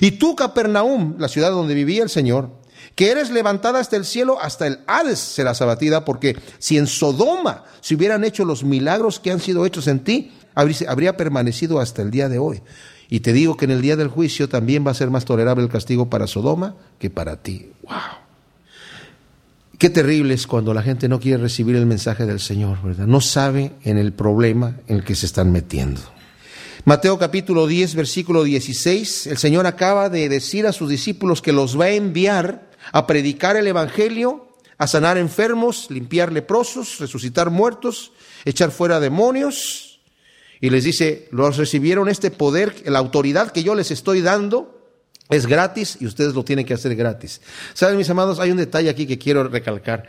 [0.00, 2.50] Y tú, Capernaum, la ciudad donde vivía el Señor,
[2.94, 7.64] que eres levantada hasta el cielo, hasta el Hades serás abatida, porque si en Sodoma
[7.80, 12.10] se hubieran hecho los milagros que han sido hechos en ti, habría permanecido hasta el
[12.10, 12.62] día de hoy.
[13.08, 15.62] Y te digo que en el día del juicio también va a ser más tolerable
[15.62, 17.72] el castigo para Sodoma que para ti.
[17.82, 17.92] ¡Wow!
[19.82, 23.08] Qué terrible es cuando la gente no quiere recibir el mensaje del Señor, ¿verdad?
[23.08, 26.00] No sabe en el problema en el que se están metiendo.
[26.84, 31.76] Mateo capítulo 10, versículo 16, el Señor acaba de decir a sus discípulos que los
[31.76, 34.46] va a enviar a predicar el Evangelio,
[34.78, 38.12] a sanar enfermos, limpiar leprosos, resucitar muertos,
[38.44, 39.98] echar fuera demonios,
[40.60, 44.71] y les dice, los recibieron este poder, la autoridad que yo les estoy dando
[45.32, 47.40] es gratis y ustedes lo tienen que hacer gratis.
[47.74, 50.08] Saben, mis amados, hay un detalle aquí que quiero recalcar.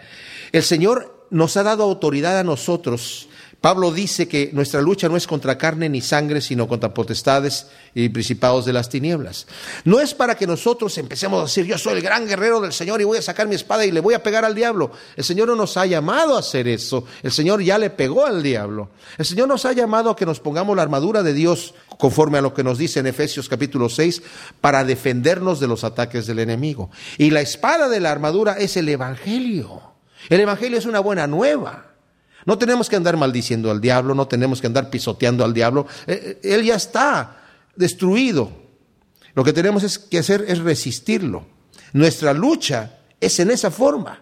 [0.52, 3.28] El Señor nos ha dado autoridad a nosotros
[3.64, 8.10] Pablo dice que nuestra lucha no es contra carne ni sangre, sino contra potestades y
[8.10, 9.48] principados de las tinieblas.
[9.86, 13.00] No es para que nosotros empecemos a decir, yo soy el gran guerrero del Señor
[13.00, 14.92] y voy a sacar mi espada y le voy a pegar al diablo.
[15.16, 17.06] El Señor no nos ha llamado a hacer eso.
[17.24, 18.90] El Señor ya le pegó al diablo.
[19.18, 22.42] El Señor nos ha llamado a que nos pongamos la armadura de Dios, conforme a
[22.42, 24.24] lo que nos dice en Efesios capítulo 6,
[24.60, 26.92] para defendernos de los ataques del enemigo.
[27.18, 29.82] Y la espada de la armadura es el Evangelio.
[30.28, 31.93] El Evangelio es una buena nueva.
[32.46, 35.88] No tenemos que andar maldiciendo al diablo, no tenemos que andar pisoteando al diablo.
[36.08, 37.38] Eh, eh, él ya está
[37.76, 38.52] destruido.
[39.36, 41.46] Lo que tenemos que hacer es resistirlo.
[41.94, 44.22] Nuestra lucha es en esa forma.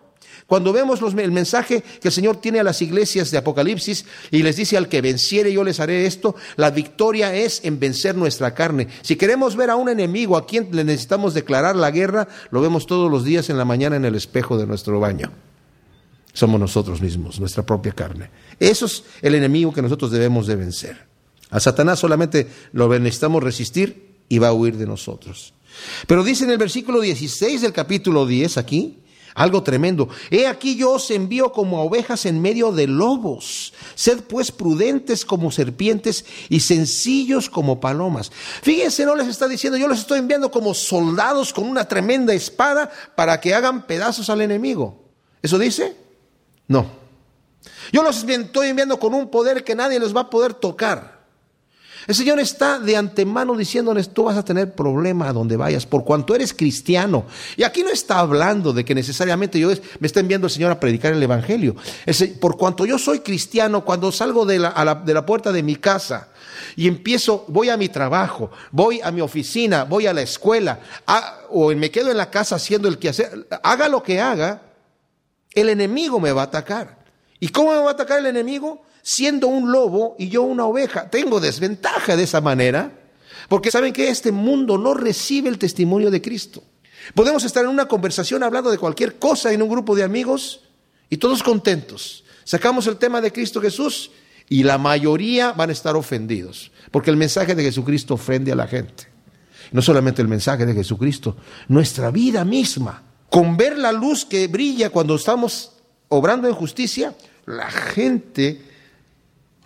[0.52, 4.58] Cuando vemos el mensaje que el Señor tiene a las iglesias de Apocalipsis y les
[4.58, 8.90] dice al que venciere yo les haré esto, la victoria es en vencer nuestra carne.
[9.02, 12.86] Si queremos ver a un enemigo a quien le necesitamos declarar la guerra, lo vemos
[12.86, 15.32] todos los días en la mañana en el espejo de nuestro baño.
[16.34, 18.30] Somos nosotros mismos, nuestra propia carne.
[18.60, 21.08] Eso es el enemigo que nosotros debemos de vencer.
[21.50, 25.54] A Satanás solamente lo necesitamos resistir y va a huir de nosotros.
[26.08, 29.02] Pero dice en el versículo 16 del capítulo 10 aquí,
[29.34, 30.10] algo tremendo.
[30.30, 33.74] He aquí yo os envío como ovejas en medio de lobos.
[33.96, 38.32] Sed pues prudentes como serpientes y sencillos como palomas.
[38.62, 42.92] Fíjense, no les está diciendo, yo les estoy enviando como soldados con una tremenda espada
[43.16, 45.02] para que hagan pedazos al enemigo.
[45.42, 45.96] ¿Eso dice?
[46.72, 46.86] No.
[47.92, 51.20] Yo los estoy enviando con un poder que nadie les va a poder tocar.
[52.08, 56.06] El Señor está de antemano diciéndoles, tú vas a tener problema a donde vayas, por
[56.06, 57.26] cuanto eres cristiano.
[57.58, 60.80] Y aquí no está hablando de que necesariamente yo me está enviando el Señor a
[60.80, 61.76] predicar el Evangelio.
[62.40, 66.30] por cuanto yo soy cristiano, cuando salgo de la, de la puerta de mi casa
[66.78, 70.80] y empiezo, voy a mi trabajo, voy a mi oficina, voy a la escuela,
[71.50, 74.71] o me quedo en la casa haciendo el quehacer, haga lo que haga,
[75.54, 77.00] el enemigo me va a atacar.
[77.40, 78.84] ¿Y cómo me va a atacar el enemigo?
[79.02, 81.10] siendo un lobo y yo una oveja.
[81.10, 82.92] Tengo desventaja de esa manera,
[83.50, 86.64] porque saben que este mundo no recibe el testimonio de Cristo.
[87.16, 90.62] Podemos estar en una conversación hablando de cualquier cosa en un grupo de amigos
[91.10, 92.24] y todos contentos.
[92.44, 94.12] Sacamos el tema de Cristo Jesús
[94.50, 98.68] y la mayoría van a estar ofendidos, porque el mensaje de Jesucristo ofende a la
[98.68, 99.08] gente.
[99.72, 101.38] No solamente el mensaje de Jesucristo,
[101.70, 103.04] nuestra vida misma.
[103.32, 105.72] Con ver la luz que brilla cuando estamos
[106.10, 107.16] obrando en justicia,
[107.46, 108.62] la gente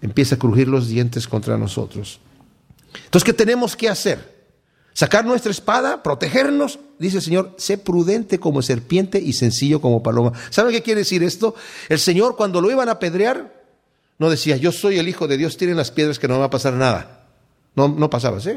[0.01, 2.19] empieza a crujir los dientes contra nosotros.
[3.05, 4.35] Entonces, ¿qué tenemos que hacer?
[4.93, 6.77] Sacar nuestra espada, protegernos.
[6.99, 10.33] Dice el Señor, sé prudente como serpiente y sencillo como paloma.
[10.51, 11.55] ¿Saben qué quiere decir esto?
[11.89, 13.65] El Señor cuando lo iban a apedrear,
[14.19, 16.45] no decía, yo soy el Hijo de Dios, tiren las piedras que no me va
[16.45, 17.25] a pasar nada.
[17.75, 18.51] No, no pasaba así.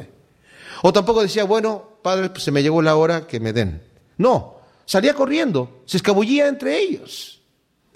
[0.83, 3.83] O tampoco decía, bueno, Padre, pues se me llegó la hora que me den.
[4.19, 4.58] No,
[4.89, 7.43] salía corriendo, se escabullía entre ellos.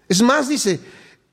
[0.07, 0.78] Es más, dice,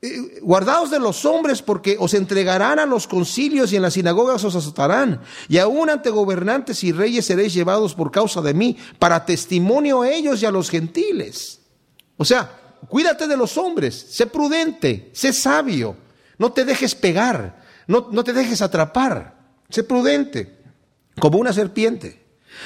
[0.00, 4.42] eh, guardaos de los hombres porque os entregarán a los concilios y en las sinagogas
[4.42, 5.20] os azotarán.
[5.50, 10.10] Y aún ante gobernantes y reyes seréis llevados por causa de mí, para testimonio a
[10.10, 11.60] ellos y a los gentiles.
[12.16, 15.94] O sea, cuídate de los hombres, sé prudente, sé sabio,
[16.38, 19.36] no te dejes pegar, no, no te dejes atrapar,
[19.68, 20.58] sé prudente,
[21.18, 22.19] como una serpiente.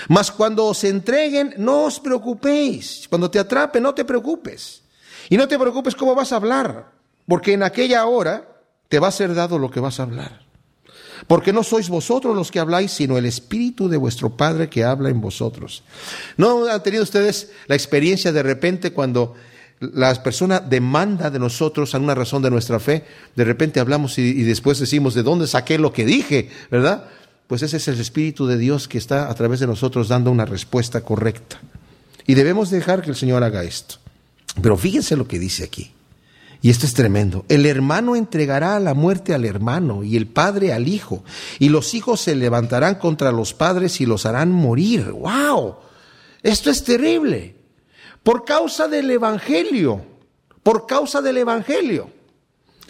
[0.09, 3.07] Mas cuando os entreguen, no os preocupéis.
[3.09, 4.83] Cuando te atrapen, no te preocupes.
[5.29, 6.95] Y no te preocupes cómo vas a hablar
[7.27, 8.49] porque en aquella hora
[8.89, 10.45] te va a ser dado lo que vas a hablar.
[11.27, 15.09] Porque no sois vosotros los que habláis, sino el Espíritu de vuestro Padre que habla
[15.09, 15.83] en vosotros.
[16.37, 19.35] ¿No han tenido ustedes la experiencia de repente cuando
[19.81, 23.05] la persona demanda de nosotros alguna razón de nuestra fe?
[23.35, 26.51] De repente hablamos y, y después decimos, ¿de dónde saqué lo que dije?
[26.71, 27.09] ¿Verdad?
[27.47, 30.47] Pues ese es el Espíritu de Dios que está a través de nosotros dando una
[30.47, 31.61] respuesta correcta.
[32.27, 33.97] Y debemos dejar que el Señor haga esto.
[34.63, 35.93] Pero fíjense lo que dice aquí.
[36.63, 37.45] Y esto es tremendo.
[37.51, 41.23] El hermano entregará a la muerte al hermano y el padre al hijo.
[41.59, 45.11] Y los hijos se levantarán contra los padres y los harán morir.
[45.11, 45.77] ¡Wow!
[46.43, 47.57] Esto es terrible.
[48.23, 50.07] Por causa del Evangelio.
[50.63, 52.09] Por causa del Evangelio.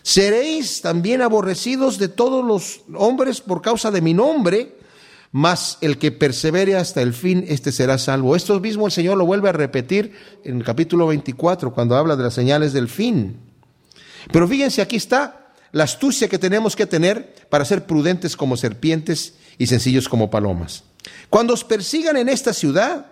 [0.05, 4.77] Seréis también aborrecidos de todos los hombres por causa de mi nombre,
[5.33, 8.37] mas el que persevere hasta el fin, este será salvo.
[8.37, 10.13] Esto mismo el Señor lo vuelve a repetir
[10.45, 13.39] en el capítulo 24, cuando habla de las señales del fin.
[14.31, 19.37] Pero fíjense, aquí está la astucia que tenemos que tener para ser prudentes como serpientes
[19.57, 20.85] y sencillos como palomas.
[21.31, 23.07] Cuando os persigan en esta ciudad,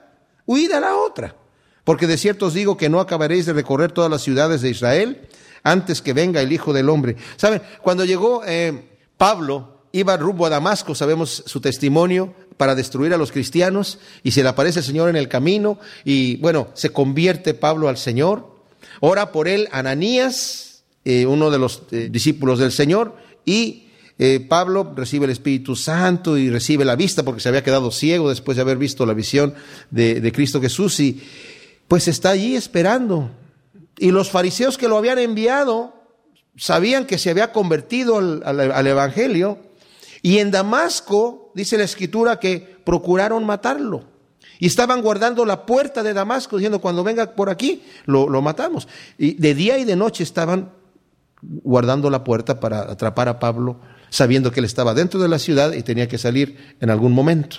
[0.45, 1.37] huid a la otra,
[1.85, 5.27] porque de cierto os digo que no acabaréis de recorrer todas las ciudades de Israel
[5.63, 7.17] antes que venga el Hijo del Hombre.
[7.37, 7.63] ¿Saben?
[7.83, 13.33] Cuando llegó eh, Pablo, iba rumbo a Damasco, sabemos su testimonio, para destruir a los
[13.33, 17.89] cristianos, y se le aparece el Señor en el camino, y bueno, se convierte Pablo
[17.89, 18.57] al Señor.
[19.01, 23.89] Ora por él Ananías, eh, uno de los eh, discípulos del Señor, y
[24.49, 28.55] Pablo recibe el Espíritu Santo y recibe la vista porque se había quedado ciego después
[28.55, 29.53] de haber visto la visión
[29.91, 31.21] de, Cristo Jesús, y
[31.89, 33.33] pues está allí esperando.
[34.03, 35.95] Y los fariseos que lo habían enviado
[36.57, 39.59] sabían que se había convertido al Evangelio,
[40.23, 44.03] y en Damasco, dice la escritura, que procuraron matarlo.
[44.59, 48.89] Y estaban guardando la puerta de Damasco, diciendo, cuando venga por aquí, lo, matamos.
[49.19, 50.73] Y de día y de noche estaban
[51.41, 53.77] guardando la puerta para atrapar a Pablo,
[54.11, 57.59] sabiendo que él estaba dentro de la ciudad y tenía que salir en algún momento.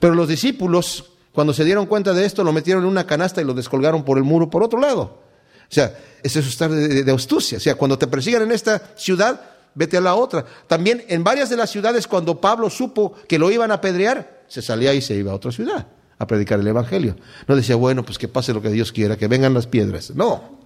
[0.00, 3.44] Pero los discípulos, cuando se dieron cuenta de esto, lo metieron en una canasta y
[3.44, 5.25] lo descolgaron por el muro por otro lado.
[5.70, 7.58] O sea, es estar de, de astucia.
[7.58, 9.40] O sea, cuando te persigan en esta ciudad,
[9.74, 10.44] vete a la otra.
[10.66, 14.62] También en varias de las ciudades, cuando Pablo supo que lo iban a apedrear, se
[14.62, 15.86] salía y se iba a otra ciudad
[16.18, 17.16] a predicar el Evangelio.
[17.46, 20.12] No decía, bueno, pues que pase lo que Dios quiera, que vengan las piedras.
[20.14, 20.58] No,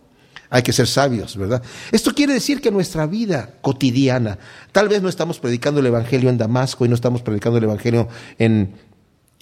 [0.48, 1.62] hay que ser sabios, ¿verdad?
[1.92, 4.38] Esto quiere decir que nuestra vida cotidiana,
[4.72, 8.08] tal vez no estamos predicando el Evangelio en Damasco y no estamos predicando el Evangelio
[8.38, 8.74] en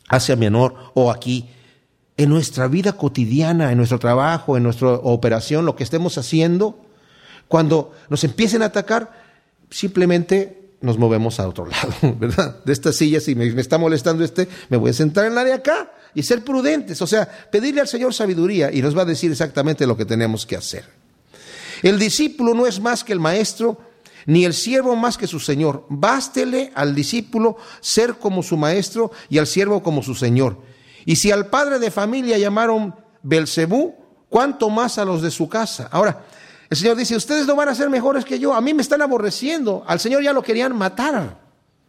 [0.09, 1.51] Asia Menor o aquí,
[2.19, 6.79] en nuestra vida cotidiana, en nuestro trabajo, en nuestra operación, lo que estemos haciendo,
[7.47, 9.13] cuando nos empiecen a atacar,
[9.71, 11.67] simplemente nos movemos a otro
[12.03, 12.63] lado, ¿verdad?
[12.65, 15.45] De esta silla, si me, me, está molestando este, me voy a sentar en la
[15.45, 19.07] de acá y ser prudentes, o sea, pedirle al Señor sabiduría y nos va a
[19.07, 20.85] decir exactamente lo que tenemos que hacer.
[21.83, 23.79] El discípulo no es más que el maestro,
[24.27, 25.87] ni el siervo más que su señor.
[25.89, 30.59] Bástele al discípulo ser como su maestro y al siervo como su señor.
[31.09, 33.95] Y si al padre de familia llamaron Belcebú,
[34.29, 35.89] ¿cuánto más a los de su casa?
[35.91, 36.27] Ahora,
[36.69, 39.01] el Señor dice, ustedes no van a ser mejores que yo, a mí me están
[39.01, 41.39] aborreciendo, al Señor ya lo querían matar.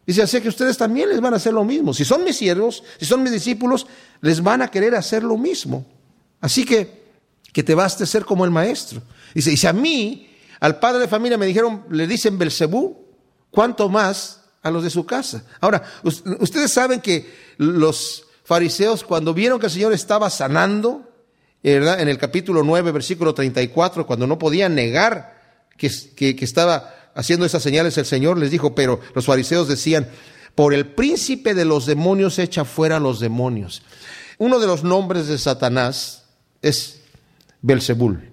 [0.07, 1.93] Dice, así que ustedes también les van a hacer lo mismo.
[1.93, 3.87] Si son mis siervos, si son mis discípulos,
[4.21, 5.85] les van a querer hacer lo mismo.
[6.39, 7.03] Así que,
[7.51, 9.01] que te baste ser como el maestro.
[9.35, 10.29] Dice, y si a mí,
[10.61, 13.05] al padre de familia me dijeron, le dicen Belcebú,
[13.51, 15.43] ¿cuánto más a los de su casa?
[15.59, 21.03] Ahora, ustedes saben que los fariseos, cuando vieron que el Señor estaba sanando,
[21.61, 21.99] ¿verdad?
[21.99, 27.45] en el capítulo 9, versículo 34, cuando no podían negar que, que, que estaba haciendo
[27.45, 30.07] esas señales, el Señor les dijo, pero los fariseos decían,
[30.55, 33.83] por el príncipe de los demonios echa fuera a los demonios.
[34.39, 36.23] Uno de los nombres de Satanás
[36.63, 37.01] es
[37.61, 38.31] Belzebul.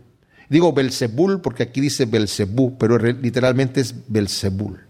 [0.48, 4.81] Digo Belzebul porque aquí dice Belzebú, pero literalmente es Belzebul.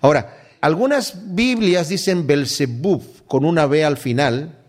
[0.00, 4.62] Ahora, algunas Biblias dicen Belzebub con una B al final,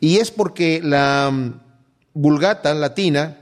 [0.00, 1.32] y es porque la
[2.12, 3.38] Vulgata latina,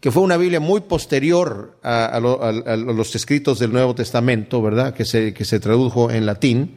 [0.00, 4.94] que fue una Biblia muy posterior a, los escritos del Nuevo Testamento, ¿verdad?
[4.94, 6.76] Que se, que se tradujo en latín,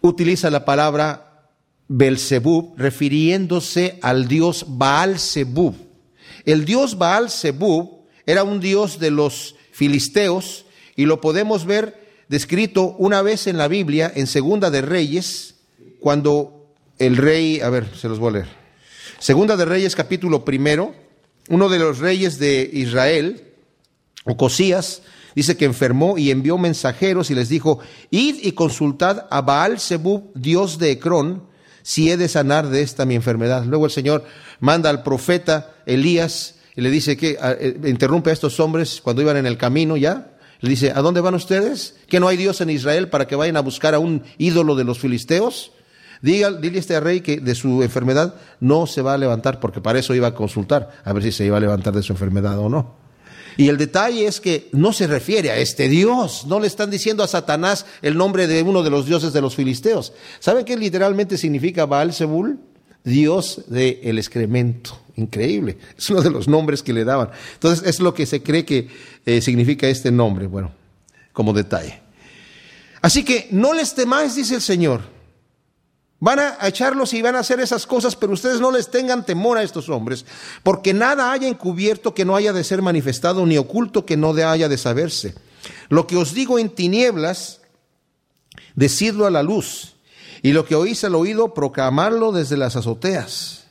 [0.00, 1.50] utiliza la palabra
[1.88, 5.74] Belzebub refiriéndose al dios Baal Zebub.
[6.44, 10.64] El dios Baal Zebub era un dios de los filisteos
[10.96, 15.56] y lo podemos ver descrito una vez en la Biblia, en Segunda de Reyes,
[16.00, 16.61] cuando
[16.98, 18.62] el rey, a ver, se los voy a leer.
[19.18, 20.94] Segunda de Reyes, capítulo primero,
[21.48, 23.44] uno de los reyes de Israel,
[24.24, 25.02] Ocosías,
[25.34, 27.78] dice que enfermó y envió mensajeros y les dijo,
[28.10, 31.44] id y consultad a Baal Zebub, dios de Ecrón,
[31.82, 33.64] si he de sanar de esta mi enfermedad.
[33.64, 34.24] Luego el Señor
[34.60, 39.36] manda al profeta Elías y le dice que eh, interrumpe a estos hombres cuando iban
[39.36, 40.32] en el camino ya.
[40.60, 41.96] Le dice, ¿a dónde van ustedes?
[42.06, 44.84] ¿Que no hay Dios en Israel para que vayan a buscar a un ídolo de
[44.84, 45.72] los filisteos?
[46.22, 49.80] Diga, dile a este rey que de su enfermedad no se va a levantar, porque
[49.80, 52.58] para eso iba a consultar, a ver si se iba a levantar de su enfermedad
[52.60, 52.94] o no.
[53.56, 57.22] Y el detalle es que no se refiere a este Dios, no le están diciendo
[57.22, 60.12] a Satanás el nombre de uno de los dioses de los filisteos.
[60.38, 62.58] ¿Saben qué literalmente significa Baal Zebul?
[63.04, 64.98] Dios del el excremento.
[65.16, 65.76] Increíble.
[65.98, 67.30] Es uno de los nombres que le daban.
[67.54, 68.88] Entonces es lo que se cree que
[69.26, 70.46] eh, significa este nombre.
[70.46, 70.72] Bueno,
[71.32, 72.00] como detalle.
[73.02, 75.11] Así que no les temáis, dice el Señor.
[76.24, 79.58] Van a echarlos y van a hacer esas cosas, pero ustedes no les tengan temor
[79.58, 80.24] a estos hombres,
[80.62, 84.68] porque nada haya encubierto que no haya de ser manifestado, ni oculto que no haya
[84.68, 85.34] de saberse.
[85.88, 87.60] Lo que os digo en tinieblas,
[88.76, 89.96] decidlo a la luz,
[90.42, 93.64] y lo que oís al oído, proclamarlo desde las azoteas.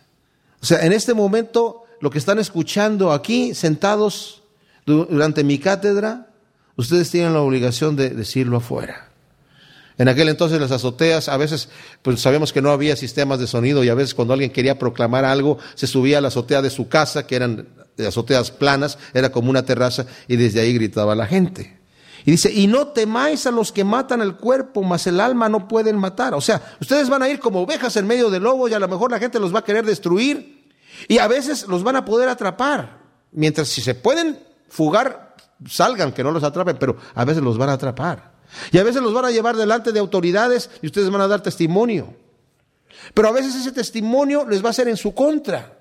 [0.61, 4.43] O sea, en este momento, lo que están escuchando aquí, sentados
[4.85, 6.33] durante mi cátedra,
[6.75, 9.10] ustedes tienen la obligación de decirlo afuera.
[10.01, 11.69] En aquel entonces las azoteas, a veces,
[12.01, 15.25] pues sabemos que no había sistemas de sonido y a veces cuando alguien quería proclamar
[15.25, 17.67] algo, se subía a la azotea de su casa, que eran
[18.07, 21.79] azoteas planas, era como una terraza, y desde ahí gritaba la gente.
[22.25, 25.67] Y dice, y no temáis a los que matan el cuerpo, mas el alma no
[25.67, 26.33] pueden matar.
[26.33, 28.87] O sea, ustedes van a ir como ovejas en medio de lobos y a lo
[28.87, 30.67] mejor la gente los va a querer destruir
[31.09, 32.97] y a veces los van a poder atrapar.
[33.33, 35.35] Mientras si se pueden fugar,
[35.69, 38.30] salgan, que no los atrapen, pero a veces los van a atrapar.
[38.71, 41.41] Y a veces los van a llevar delante de autoridades y ustedes van a dar
[41.41, 42.13] testimonio.
[43.13, 45.79] Pero a veces ese testimonio les va a ser en su contra.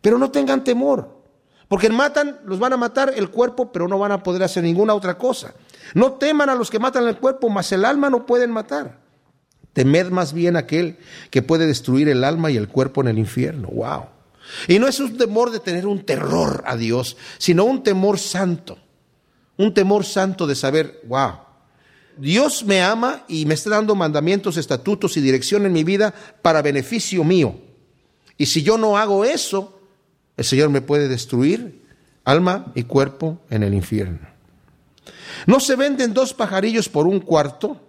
[0.00, 1.22] Pero no tengan temor.
[1.68, 4.94] Porque matan, los van a matar el cuerpo, pero no van a poder hacer ninguna
[4.94, 5.54] otra cosa.
[5.94, 9.00] No teman a los que matan el cuerpo, mas el alma no pueden matar.
[9.72, 10.98] Temed más bien aquel
[11.30, 13.68] que puede destruir el alma y el cuerpo en el infierno.
[13.68, 14.06] Wow.
[14.68, 18.78] Y no es un temor de tener un terror a Dios, sino un temor santo.
[19.56, 21.32] Un temor santo de saber, wow,
[22.16, 26.62] Dios me ama y me está dando mandamientos, estatutos y dirección en mi vida para
[26.62, 27.54] beneficio mío.
[28.36, 29.80] Y si yo no hago eso,
[30.36, 31.82] el Señor me puede destruir
[32.24, 34.20] alma y cuerpo en el infierno.
[35.46, 37.80] ¿No se venden dos pajarillos por un cuarto?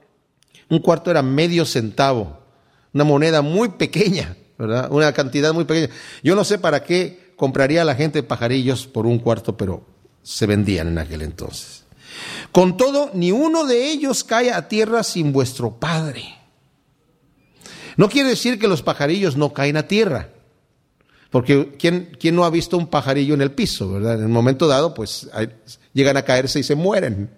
[0.70, 2.40] Un cuarto era medio centavo,
[2.94, 4.92] una moneda muy pequeña, ¿verdad?
[4.92, 5.90] Una cantidad muy pequeña.
[6.24, 9.86] Yo no sé para qué compraría la gente pajarillos por un cuarto, pero
[10.24, 11.83] se vendían en aquel entonces.
[12.54, 16.24] Con todo, ni uno de ellos cae a tierra sin vuestro Padre.
[17.98, 20.30] No quiere decir que los pajarillos no caen a tierra.
[21.32, 24.20] Porque ¿quién, ¿quién, no ha visto un pajarillo en el piso, verdad?
[24.20, 25.28] En un momento dado, pues
[25.94, 27.32] llegan a caerse y se mueren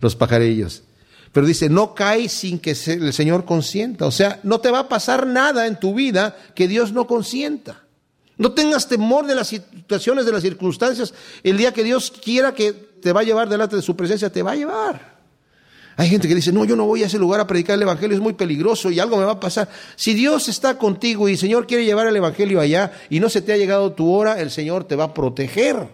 [0.00, 0.84] los pajarillos.
[1.32, 4.06] Pero dice, no cae sin que el Señor consienta.
[4.06, 7.82] O sea, no te va a pasar nada en tu vida que Dios no consienta.
[8.40, 11.12] No tengas temor de las situaciones, de las circunstancias.
[11.42, 14.42] El día que Dios quiera que te va a llevar delante de su presencia, te
[14.42, 15.20] va a llevar.
[15.98, 18.16] Hay gente que dice, no, yo no voy a ese lugar a predicar el Evangelio,
[18.16, 19.68] es muy peligroso y algo me va a pasar.
[19.94, 23.42] Si Dios está contigo y el Señor quiere llevar el Evangelio allá y no se
[23.42, 25.88] te ha llegado tu hora, el Señor te va a proteger.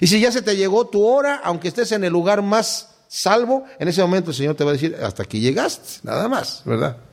[0.00, 3.64] Y si ya se te llegó tu hora, aunque estés en el lugar más salvo,
[3.80, 7.07] en ese momento el Señor te va a decir, hasta aquí llegaste, nada más, ¿verdad?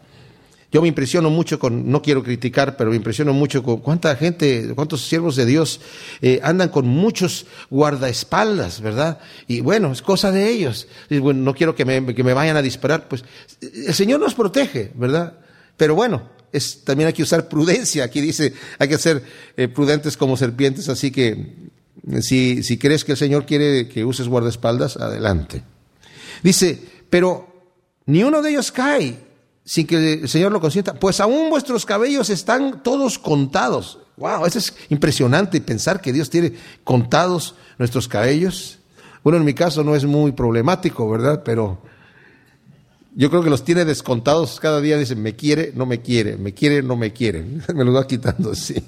[0.76, 4.74] Yo me impresiono mucho con, no quiero criticar, pero me impresiono mucho con cuánta gente,
[4.76, 5.80] cuántos siervos de Dios
[6.22, 9.20] eh, andan con muchos guardaespaldas, ¿verdad?
[9.48, 10.90] Y bueno, es cosa de ellos.
[11.10, 13.24] Bueno, no quiero que me, que me vayan a disparar, pues
[13.62, 15.40] el Señor nos protege, ¿verdad?
[15.78, 18.04] Pero bueno, es, también hay que usar prudencia.
[18.04, 19.24] Aquí dice, hay que ser
[19.56, 21.70] eh, prudentes como serpientes, así que
[22.20, 25.64] si, si crees que el Señor quiere que uses guardaespaldas, adelante.
[26.44, 26.78] Dice,
[27.10, 27.48] pero
[28.08, 29.25] ni uno de ellos cae
[29.66, 33.97] sin que el Señor lo consienta, pues aún vuestros cabellos están todos contados.
[34.18, 36.53] Wow, eso es impresionante pensar que Dios tiene
[36.84, 38.78] contados nuestros cabellos.
[39.24, 41.41] Bueno, en mi caso no es muy problemático, ¿verdad?
[41.43, 41.82] Pero
[43.16, 44.97] yo creo que los tiene descontados cada día.
[44.97, 47.43] Dice, me quiere, no me quiere, me quiere, no me quiere.
[47.74, 48.76] me los va quitando así.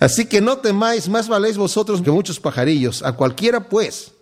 [0.00, 3.02] Así que no temáis, más valéis vosotros que muchos pajarillos.
[3.02, 4.12] A cualquiera, pues,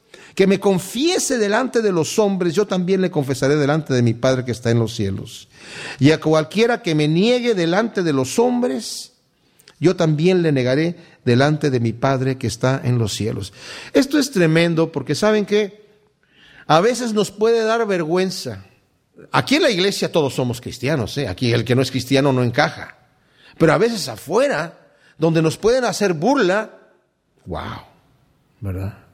[0.41, 4.43] que me confiese delante de los hombres, yo también le confesaré delante de mi Padre
[4.43, 5.49] que está en los cielos.
[5.99, 9.12] Y a cualquiera que me niegue delante de los hombres,
[9.80, 13.53] yo también le negaré delante de mi Padre que está en los cielos.
[13.93, 15.84] Esto es tremendo porque saben que
[16.66, 18.64] a veces nos puede dar vergüenza.
[19.32, 21.28] Aquí en la iglesia todos somos cristianos, ¿eh?
[21.28, 22.97] aquí el que no es cristiano no encaja.
[23.59, 26.78] Pero a veces afuera, donde nos pueden hacer burla,
[27.45, 27.82] wow,
[28.62, 29.10] ¿verdad?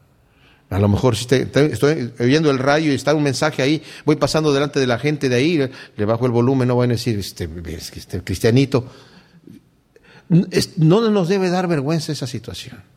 [0.68, 4.52] A lo mejor si estoy oyendo el radio y está un mensaje ahí, voy pasando
[4.52, 7.48] delante de la gente de ahí, le bajo el volumen, no van a decir, este,
[7.94, 8.84] este cristianito.
[10.76, 12.95] No nos debe dar vergüenza esa situación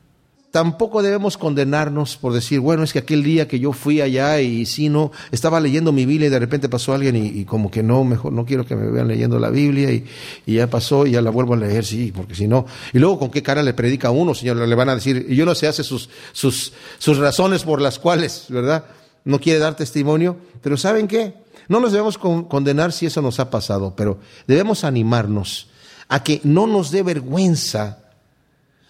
[0.51, 4.65] tampoco debemos condenarnos por decir, bueno, es que aquel día que yo fui allá y
[4.65, 8.03] si no, estaba leyendo mi Biblia y de repente pasó alguien y, como que no,
[8.03, 10.05] mejor no quiero que me vean leyendo la Biblia y,
[10.47, 13.29] ya pasó y ya la vuelvo a leer, sí, porque si no, y luego con
[13.29, 15.83] qué cara le predica a uno, señor, le van a decir, y uno se hace
[15.83, 18.85] sus, sus, sus razones por las cuales, ¿verdad?
[19.25, 21.33] No quiere dar testimonio, pero ¿saben qué?
[21.67, 25.67] No nos debemos condenar si eso nos ha pasado, pero debemos animarnos
[26.07, 27.98] a que no nos dé vergüenza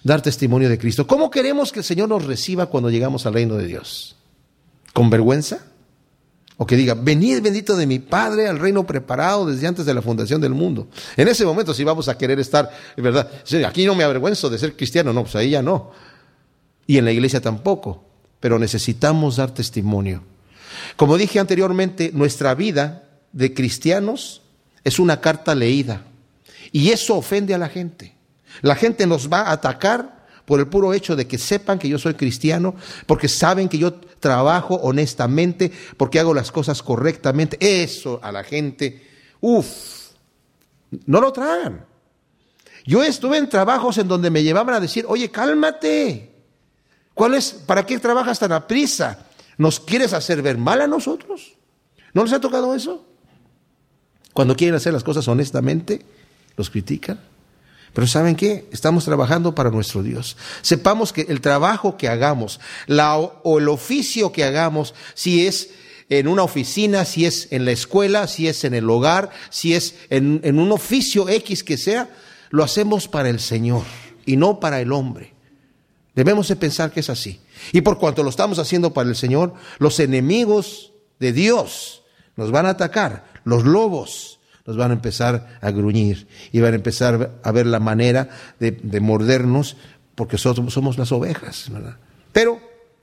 [0.04, 1.08] dar testimonio de Cristo.
[1.08, 4.16] ¿Cómo queremos que el Señor nos reciba cuando llegamos al reino de Dios?
[4.94, 5.60] ¿Con vergüenza?
[6.58, 10.02] O que diga, venid bendito de mi Padre al reino preparado desde antes de la
[10.02, 10.90] fundación del mundo.
[11.16, 13.30] En ese momento sí vamos a querer estar, ¿verdad?
[13.66, 15.92] Aquí no me avergüenzo de ser cristiano, no, pues ahí ya no.
[16.86, 18.04] Y en la iglesia tampoco.
[18.42, 20.24] Pero necesitamos dar testimonio.
[20.98, 24.42] Como dije anteriormente, nuestra vida de cristianos
[24.84, 26.04] es una carta leída.
[26.74, 28.19] Y eso ofende a la gente.
[28.62, 32.00] La gente nos va a atacar por el puro hecho de que sepan que yo
[32.00, 37.58] soy cristiano, porque saben que yo trabajo honestamente, porque hago las cosas correctamente.
[37.60, 39.08] Eso a la gente,
[39.42, 39.68] uff,
[41.06, 41.86] no lo tragan.
[42.86, 46.32] Yo estuve en trabajos en donde me llevaban a decir, oye, cálmate.
[47.14, 49.28] ¿Cuál es, ¿Para qué trabajas tan a prisa?
[49.58, 51.54] ¿Nos quieres hacer ver mal a nosotros?
[52.14, 53.06] ¿No les ha tocado eso?
[54.34, 56.04] Cuando quieren hacer las cosas honestamente,
[56.56, 57.20] los critican.
[57.94, 58.68] Pero ¿saben qué?
[58.72, 60.38] Estamos trabajando para nuestro Dios.
[60.62, 65.70] Sepamos que el trabajo que hagamos, la, o el oficio que hagamos, si es
[66.10, 69.96] en una oficina, si es en la escuela, si es en el hogar, si es
[70.10, 72.10] en, en un oficio X que sea,
[72.50, 73.84] lo hacemos para el Señor
[74.26, 75.34] y no para el hombre.
[76.16, 77.40] Debemos de pensar que es así.
[77.72, 82.04] Y por cuanto lo estamos haciendo para el Señor, los enemigos de Dios
[82.36, 84.39] nos van a atacar, los lobos,
[84.70, 89.00] nos van a empezar a gruñir y van a empezar a ver la manera de,
[89.00, 89.78] mordernos
[90.14, 91.72] porque somos, somos las ovejas.
[92.32, 92.60] Pero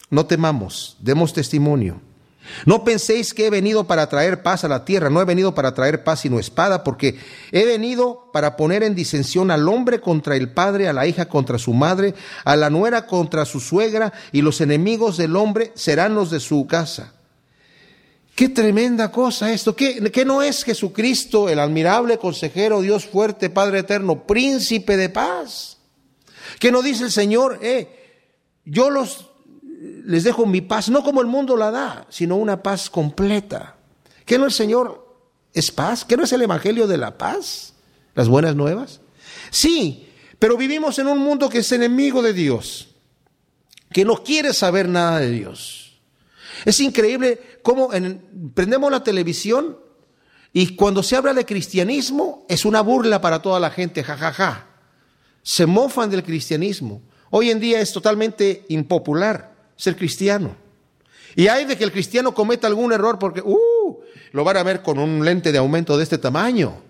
[0.09, 2.01] no temamos, demos testimonio.
[2.67, 5.75] No penséis que he venido para traer paz a la tierra, no he venido para
[5.75, 7.19] traer paz sino espada, porque
[7.51, 11.59] he venido para poner en disensión al hombre contra el padre, a la hija contra
[11.59, 12.15] su madre,
[12.45, 16.69] a la nuera contra su suegra, y los enemigos del hombre serán los de su
[16.69, 17.16] casa.
[18.37, 23.81] Qué tremenda cosa esto, ¿Qué, ¿Qué, no es Jesucristo, el admirable consejero, Dios fuerte, Padre
[23.81, 25.79] eterno, príncipe de paz?
[26.61, 27.89] ¿Qué no dice el Señor, eh,
[28.65, 29.31] yo los
[30.07, 33.77] les dejo mi paz, no como el mundo la da, sino una paz completa.
[34.25, 35.17] ¿Qué no el Señor
[35.53, 36.05] es paz?
[36.05, 37.75] ¿Qué no es el Evangelio de la paz?
[38.15, 39.01] ¿Las buenas nuevas?
[39.51, 40.09] Sí,
[40.39, 42.89] pero vivimos en un mundo que es enemigo de Dios,
[43.93, 45.86] que no quiere saber nada de Dios.
[46.65, 47.91] Es increíble cómo
[48.55, 49.79] prendemos la televisión
[50.53, 54.33] y cuando se habla de cristianismo es una burla para toda la gente, jajaja.
[54.33, 54.67] Ja, ja.
[55.43, 57.03] Se mofan del cristianismo.
[57.31, 60.57] Hoy en día es totalmente impopular ser cristiano.
[61.35, 63.99] Y hay de que el cristiano cometa algún error porque, uh,
[64.33, 66.86] lo van a ver con un lente de aumento de este tamaño.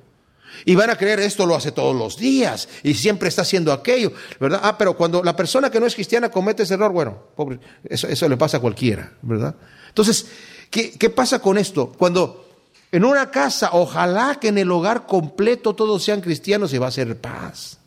[0.64, 4.12] Y van a creer esto lo hace todos los días y siempre está haciendo aquello,
[4.40, 4.60] ¿verdad?
[4.62, 8.28] Ah, pero cuando la persona que no es cristiana comete ese error, bueno, pobre, eso,
[8.28, 9.54] le pasa a cualquiera, ¿verdad?
[9.88, 10.26] Entonces,
[10.70, 11.92] ¿qué, ¿qué pasa con esto?
[11.96, 12.46] Cuando
[12.92, 16.92] en una casa, ojalá que en el hogar completo todos sean cristianos y va a
[16.92, 17.78] ser paz.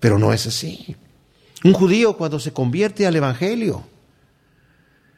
[0.00, 0.96] Pero no es así.
[1.64, 3.84] Un judío cuando se convierte al Evangelio,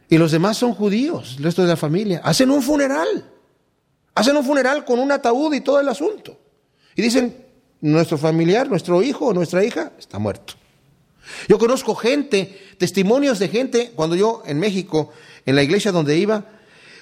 [0.09, 2.21] y los demás son judíos, el resto de la familia.
[2.23, 3.25] Hacen un funeral.
[4.15, 6.39] Hacen un funeral con un ataúd y todo el asunto.
[6.97, 7.45] Y dicen,
[7.81, 10.55] nuestro familiar, nuestro hijo o nuestra hija está muerto.
[11.49, 15.13] Yo conozco gente, testimonios de gente, cuando yo en México,
[15.45, 16.45] en la iglesia donde iba,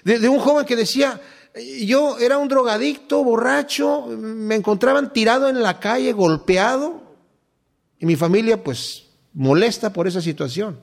[0.03, 1.21] de, de un joven que decía,
[1.83, 7.03] yo era un drogadicto, borracho, me encontraban tirado en la calle, golpeado,
[7.99, 10.81] y mi familia pues molesta por esa situación.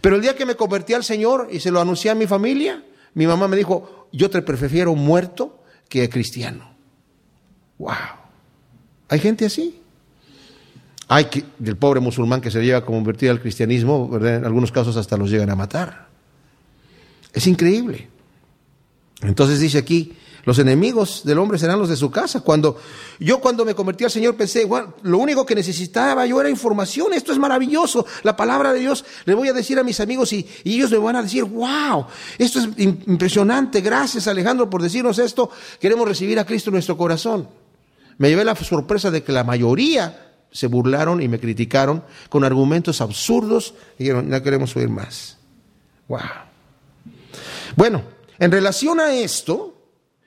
[0.00, 2.84] Pero el día que me convertí al Señor y se lo anuncié a mi familia,
[3.14, 6.76] mi mamá me dijo, yo te prefiero muerto que cristiano.
[7.78, 8.23] ¡Wow!
[9.08, 9.80] Hay gente así.
[11.08, 14.96] Hay que, el pobre musulmán que se llega a convertir al cristianismo, en algunos casos
[14.96, 16.08] hasta los llegan a matar.
[17.32, 18.08] Es increíble.
[19.20, 22.40] Entonces dice aquí, los enemigos del hombre serán los de su casa.
[22.40, 22.78] Cuando
[23.18, 24.68] yo cuando me convertí al Señor pensé,
[25.02, 27.12] lo único que necesitaba yo era información.
[27.12, 28.06] Esto es maravilloso.
[28.22, 31.16] La palabra de Dios le voy a decir a mis amigos y, ellos me van
[31.16, 32.06] a decir, wow,
[32.38, 33.80] esto es impresionante.
[33.80, 35.50] Gracias Alejandro por decirnos esto.
[35.80, 37.48] Queremos recibir a Cristo en nuestro corazón.
[38.18, 43.00] Me llevé la sorpresa de que la mayoría se burlaron y me criticaron con argumentos
[43.00, 45.38] absurdos y dijeron, no queremos oír más.
[46.08, 46.20] Wow.
[47.76, 48.02] Bueno,
[48.38, 49.74] en relación a esto,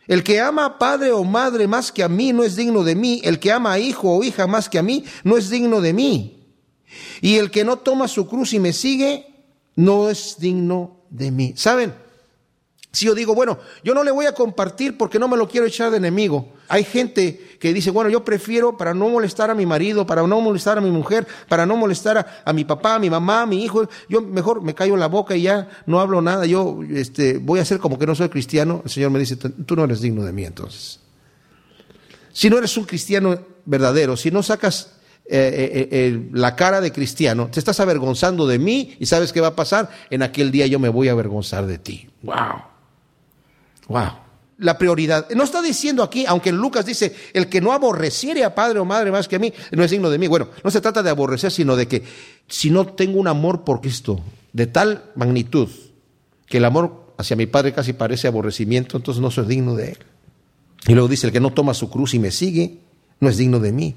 [0.08, 2.96] el que ama a padre o madre más que a mí no es digno de
[2.96, 3.22] mí.
[3.24, 5.94] El que ama a hijo o hija más que a mí no es digno de
[5.94, 6.46] mí.
[7.22, 9.28] Y el que no toma su cruz y me sigue
[9.76, 11.54] no es digno de mí.
[11.56, 11.94] ¿Saben?
[12.92, 15.68] Si yo digo, bueno, yo no le voy a compartir porque no me lo quiero
[15.68, 16.54] echar de enemigo.
[16.68, 20.42] Hay gente que dice, bueno, yo prefiero para no molestar a mi marido, para no
[20.42, 23.64] molestar a mi mujer, para no molestar a, mi papá, a mi mamá, a mi
[23.64, 27.38] hijo, yo mejor me callo en la boca y ya no hablo nada, yo este,
[27.38, 28.82] voy a hacer como que no soy cristiano.
[28.84, 31.00] El Señor me dice, tú no eres digno de mí entonces.
[32.32, 34.94] Si no eres un cristiano verdadero, si no sacas
[35.30, 39.42] eh, eh, eh, la cara de cristiano, te estás avergonzando de mí y sabes qué
[39.42, 39.90] va a pasar.
[40.10, 42.10] En aquel día yo me voy a avergonzar de ti.
[42.22, 42.77] ¡Wow!
[43.88, 44.12] Wow.
[44.60, 45.30] La prioridad.
[45.32, 49.12] No está diciendo aquí, aunque Lucas dice, el que no aborreciere a padre o madre
[49.12, 50.28] más que a mí, no es digno de mí.
[50.28, 52.04] Bueno, no se trata de aborrecer, sino de que
[52.48, 54.20] si no tengo un amor por Cristo
[54.54, 55.70] de tal magnitud
[56.48, 59.98] que el amor hacia mi padre casi parece aborrecimiento, entonces no soy digno de él.
[60.88, 62.80] Y luego dice, el que no toma su cruz y me sigue,
[63.20, 63.96] no es digno de mí.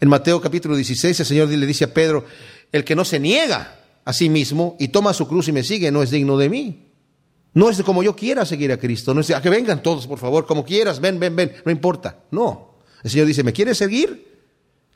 [0.00, 2.24] En Mateo capítulo 16, el Señor le dice a Pedro,
[2.72, 5.90] el que no se niega a sí mismo y toma su cruz y me sigue,
[5.90, 6.88] no es digno de mí.
[7.54, 10.18] No es como yo quiera seguir a Cristo, no es a que vengan todos, por
[10.18, 12.18] favor, como quieras, ven, ven, ven, no importa.
[12.32, 12.74] No.
[13.02, 14.34] El Señor dice, ¿me quieres seguir?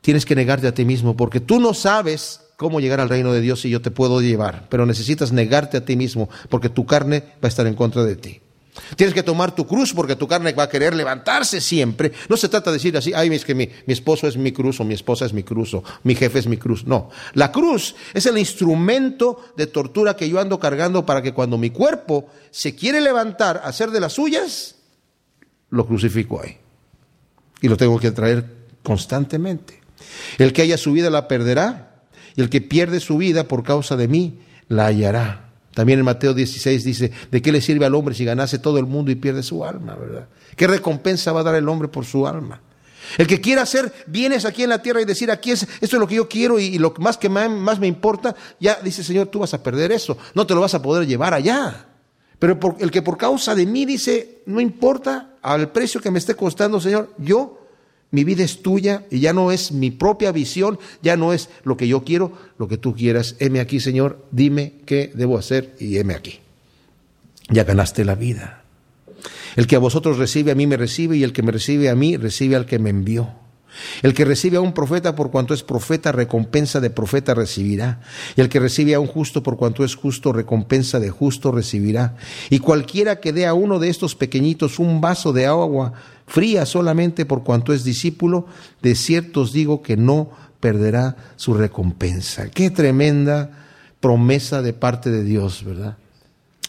[0.01, 3.39] Tienes que negarte a ti mismo, porque tú no sabes cómo llegar al reino de
[3.39, 7.23] Dios y yo te puedo llevar, pero necesitas negarte a ti mismo, porque tu carne
[7.35, 8.41] va a estar en contra de ti.
[8.95, 12.11] Tienes que tomar tu cruz porque tu carne va a querer levantarse siempre.
[12.27, 14.83] No se trata de decir así, ay, es que mi, esposo es mi cruz o
[14.83, 16.85] mi esposa es mi cruz o mi jefe es mi cruz.
[16.85, 21.57] No, la cruz es el instrumento de tortura que yo ando cargando para que cuando
[21.57, 24.75] mi cuerpo se quiere levantar hacer de las suyas,
[25.69, 26.57] lo crucifico ahí.
[27.61, 28.45] Y lo tengo que traer
[28.83, 29.81] constantemente.
[30.37, 32.03] El que haya su vida la perderá
[32.35, 35.48] y el que pierde su vida por causa de mí la hallará.
[35.73, 38.85] También en Mateo 16 dice, ¿de qué le sirve al hombre si ganase todo el
[38.85, 40.27] mundo y pierde su alma, verdad?
[40.55, 42.61] ¿Qué recompensa va a dar el hombre por su alma?
[43.17, 45.99] El que quiera hacer bienes aquí en la tierra y decir, aquí es, esto es
[45.99, 49.39] lo que yo quiero y, lo más que más me importa, ya dice, Señor, tú
[49.39, 51.85] vas a perder eso, no te lo vas a poder llevar allá.
[52.37, 56.35] Pero el que por causa de mí dice, no importa al precio que me esté
[56.35, 57.58] costando, Señor, yo
[58.11, 61.77] mi vida es tuya y ya no es mi propia visión, ya no es lo
[61.77, 63.35] que yo quiero, lo que tú quieras.
[63.39, 66.39] Heme aquí, Señor, dime qué debo hacer y heme aquí.
[67.49, 68.63] Ya ganaste la vida.
[69.55, 71.95] El que a vosotros recibe, a mí me recibe, y el que me recibe a
[71.95, 73.29] mí, recibe al que me envió.
[74.01, 78.01] El que recibe a un profeta por cuanto es profeta, recompensa de profeta recibirá.
[78.35, 82.15] Y el que recibe a un justo por cuanto es justo, recompensa de justo recibirá.
[82.49, 85.93] Y cualquiera que dé a uno de estos pequeñitos un vaso de agua
[86.29, 88.45] fría solamente por cuanto es discípulo,
[88.81, 92.49] de cierto os digo que no perderá su recompensa.
[92.49, 93.49] Qué tremenda
[93.99, 95.97] promesa de parte de Dios, ¿verdad?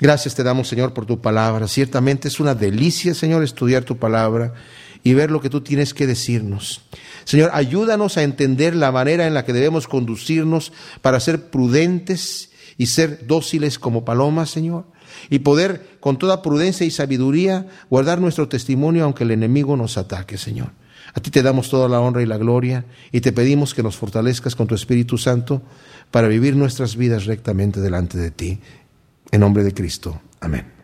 [0.00, 1.68] Gracias te damos, Señor, por tu palabra.
[1.68, 4.54] Ciertamente es una delicia, Señor, estudiar tu palabra
[5.02, 6.80] y ver lo que tú tienes que decirnos.
[7.24, 12.86] Señor, ayúdanos a entender la manera en la que debemos conducirnos para ser prudentes y
[12.86, 14.86] ser dóciles como palomas, Señor,
[15.28, 20.38] y poder con toda prudencia y sabiduría guardar nuestro testimonio aunque el enemigo nos ataque,
[20.38, 20.70] Señor.
[21.14, 23.96] A ti te damos toda la honra y la gloria y te pedimos que nos
[23.96, 25.62] fortalezcas con tu Espíritu Santo
[26.10, 28.60] para vivir nuestras vidas rectamente delante de ti.
[29.30, 30.20] En nombre de Cristo.
[30.40, 30.79] Amén.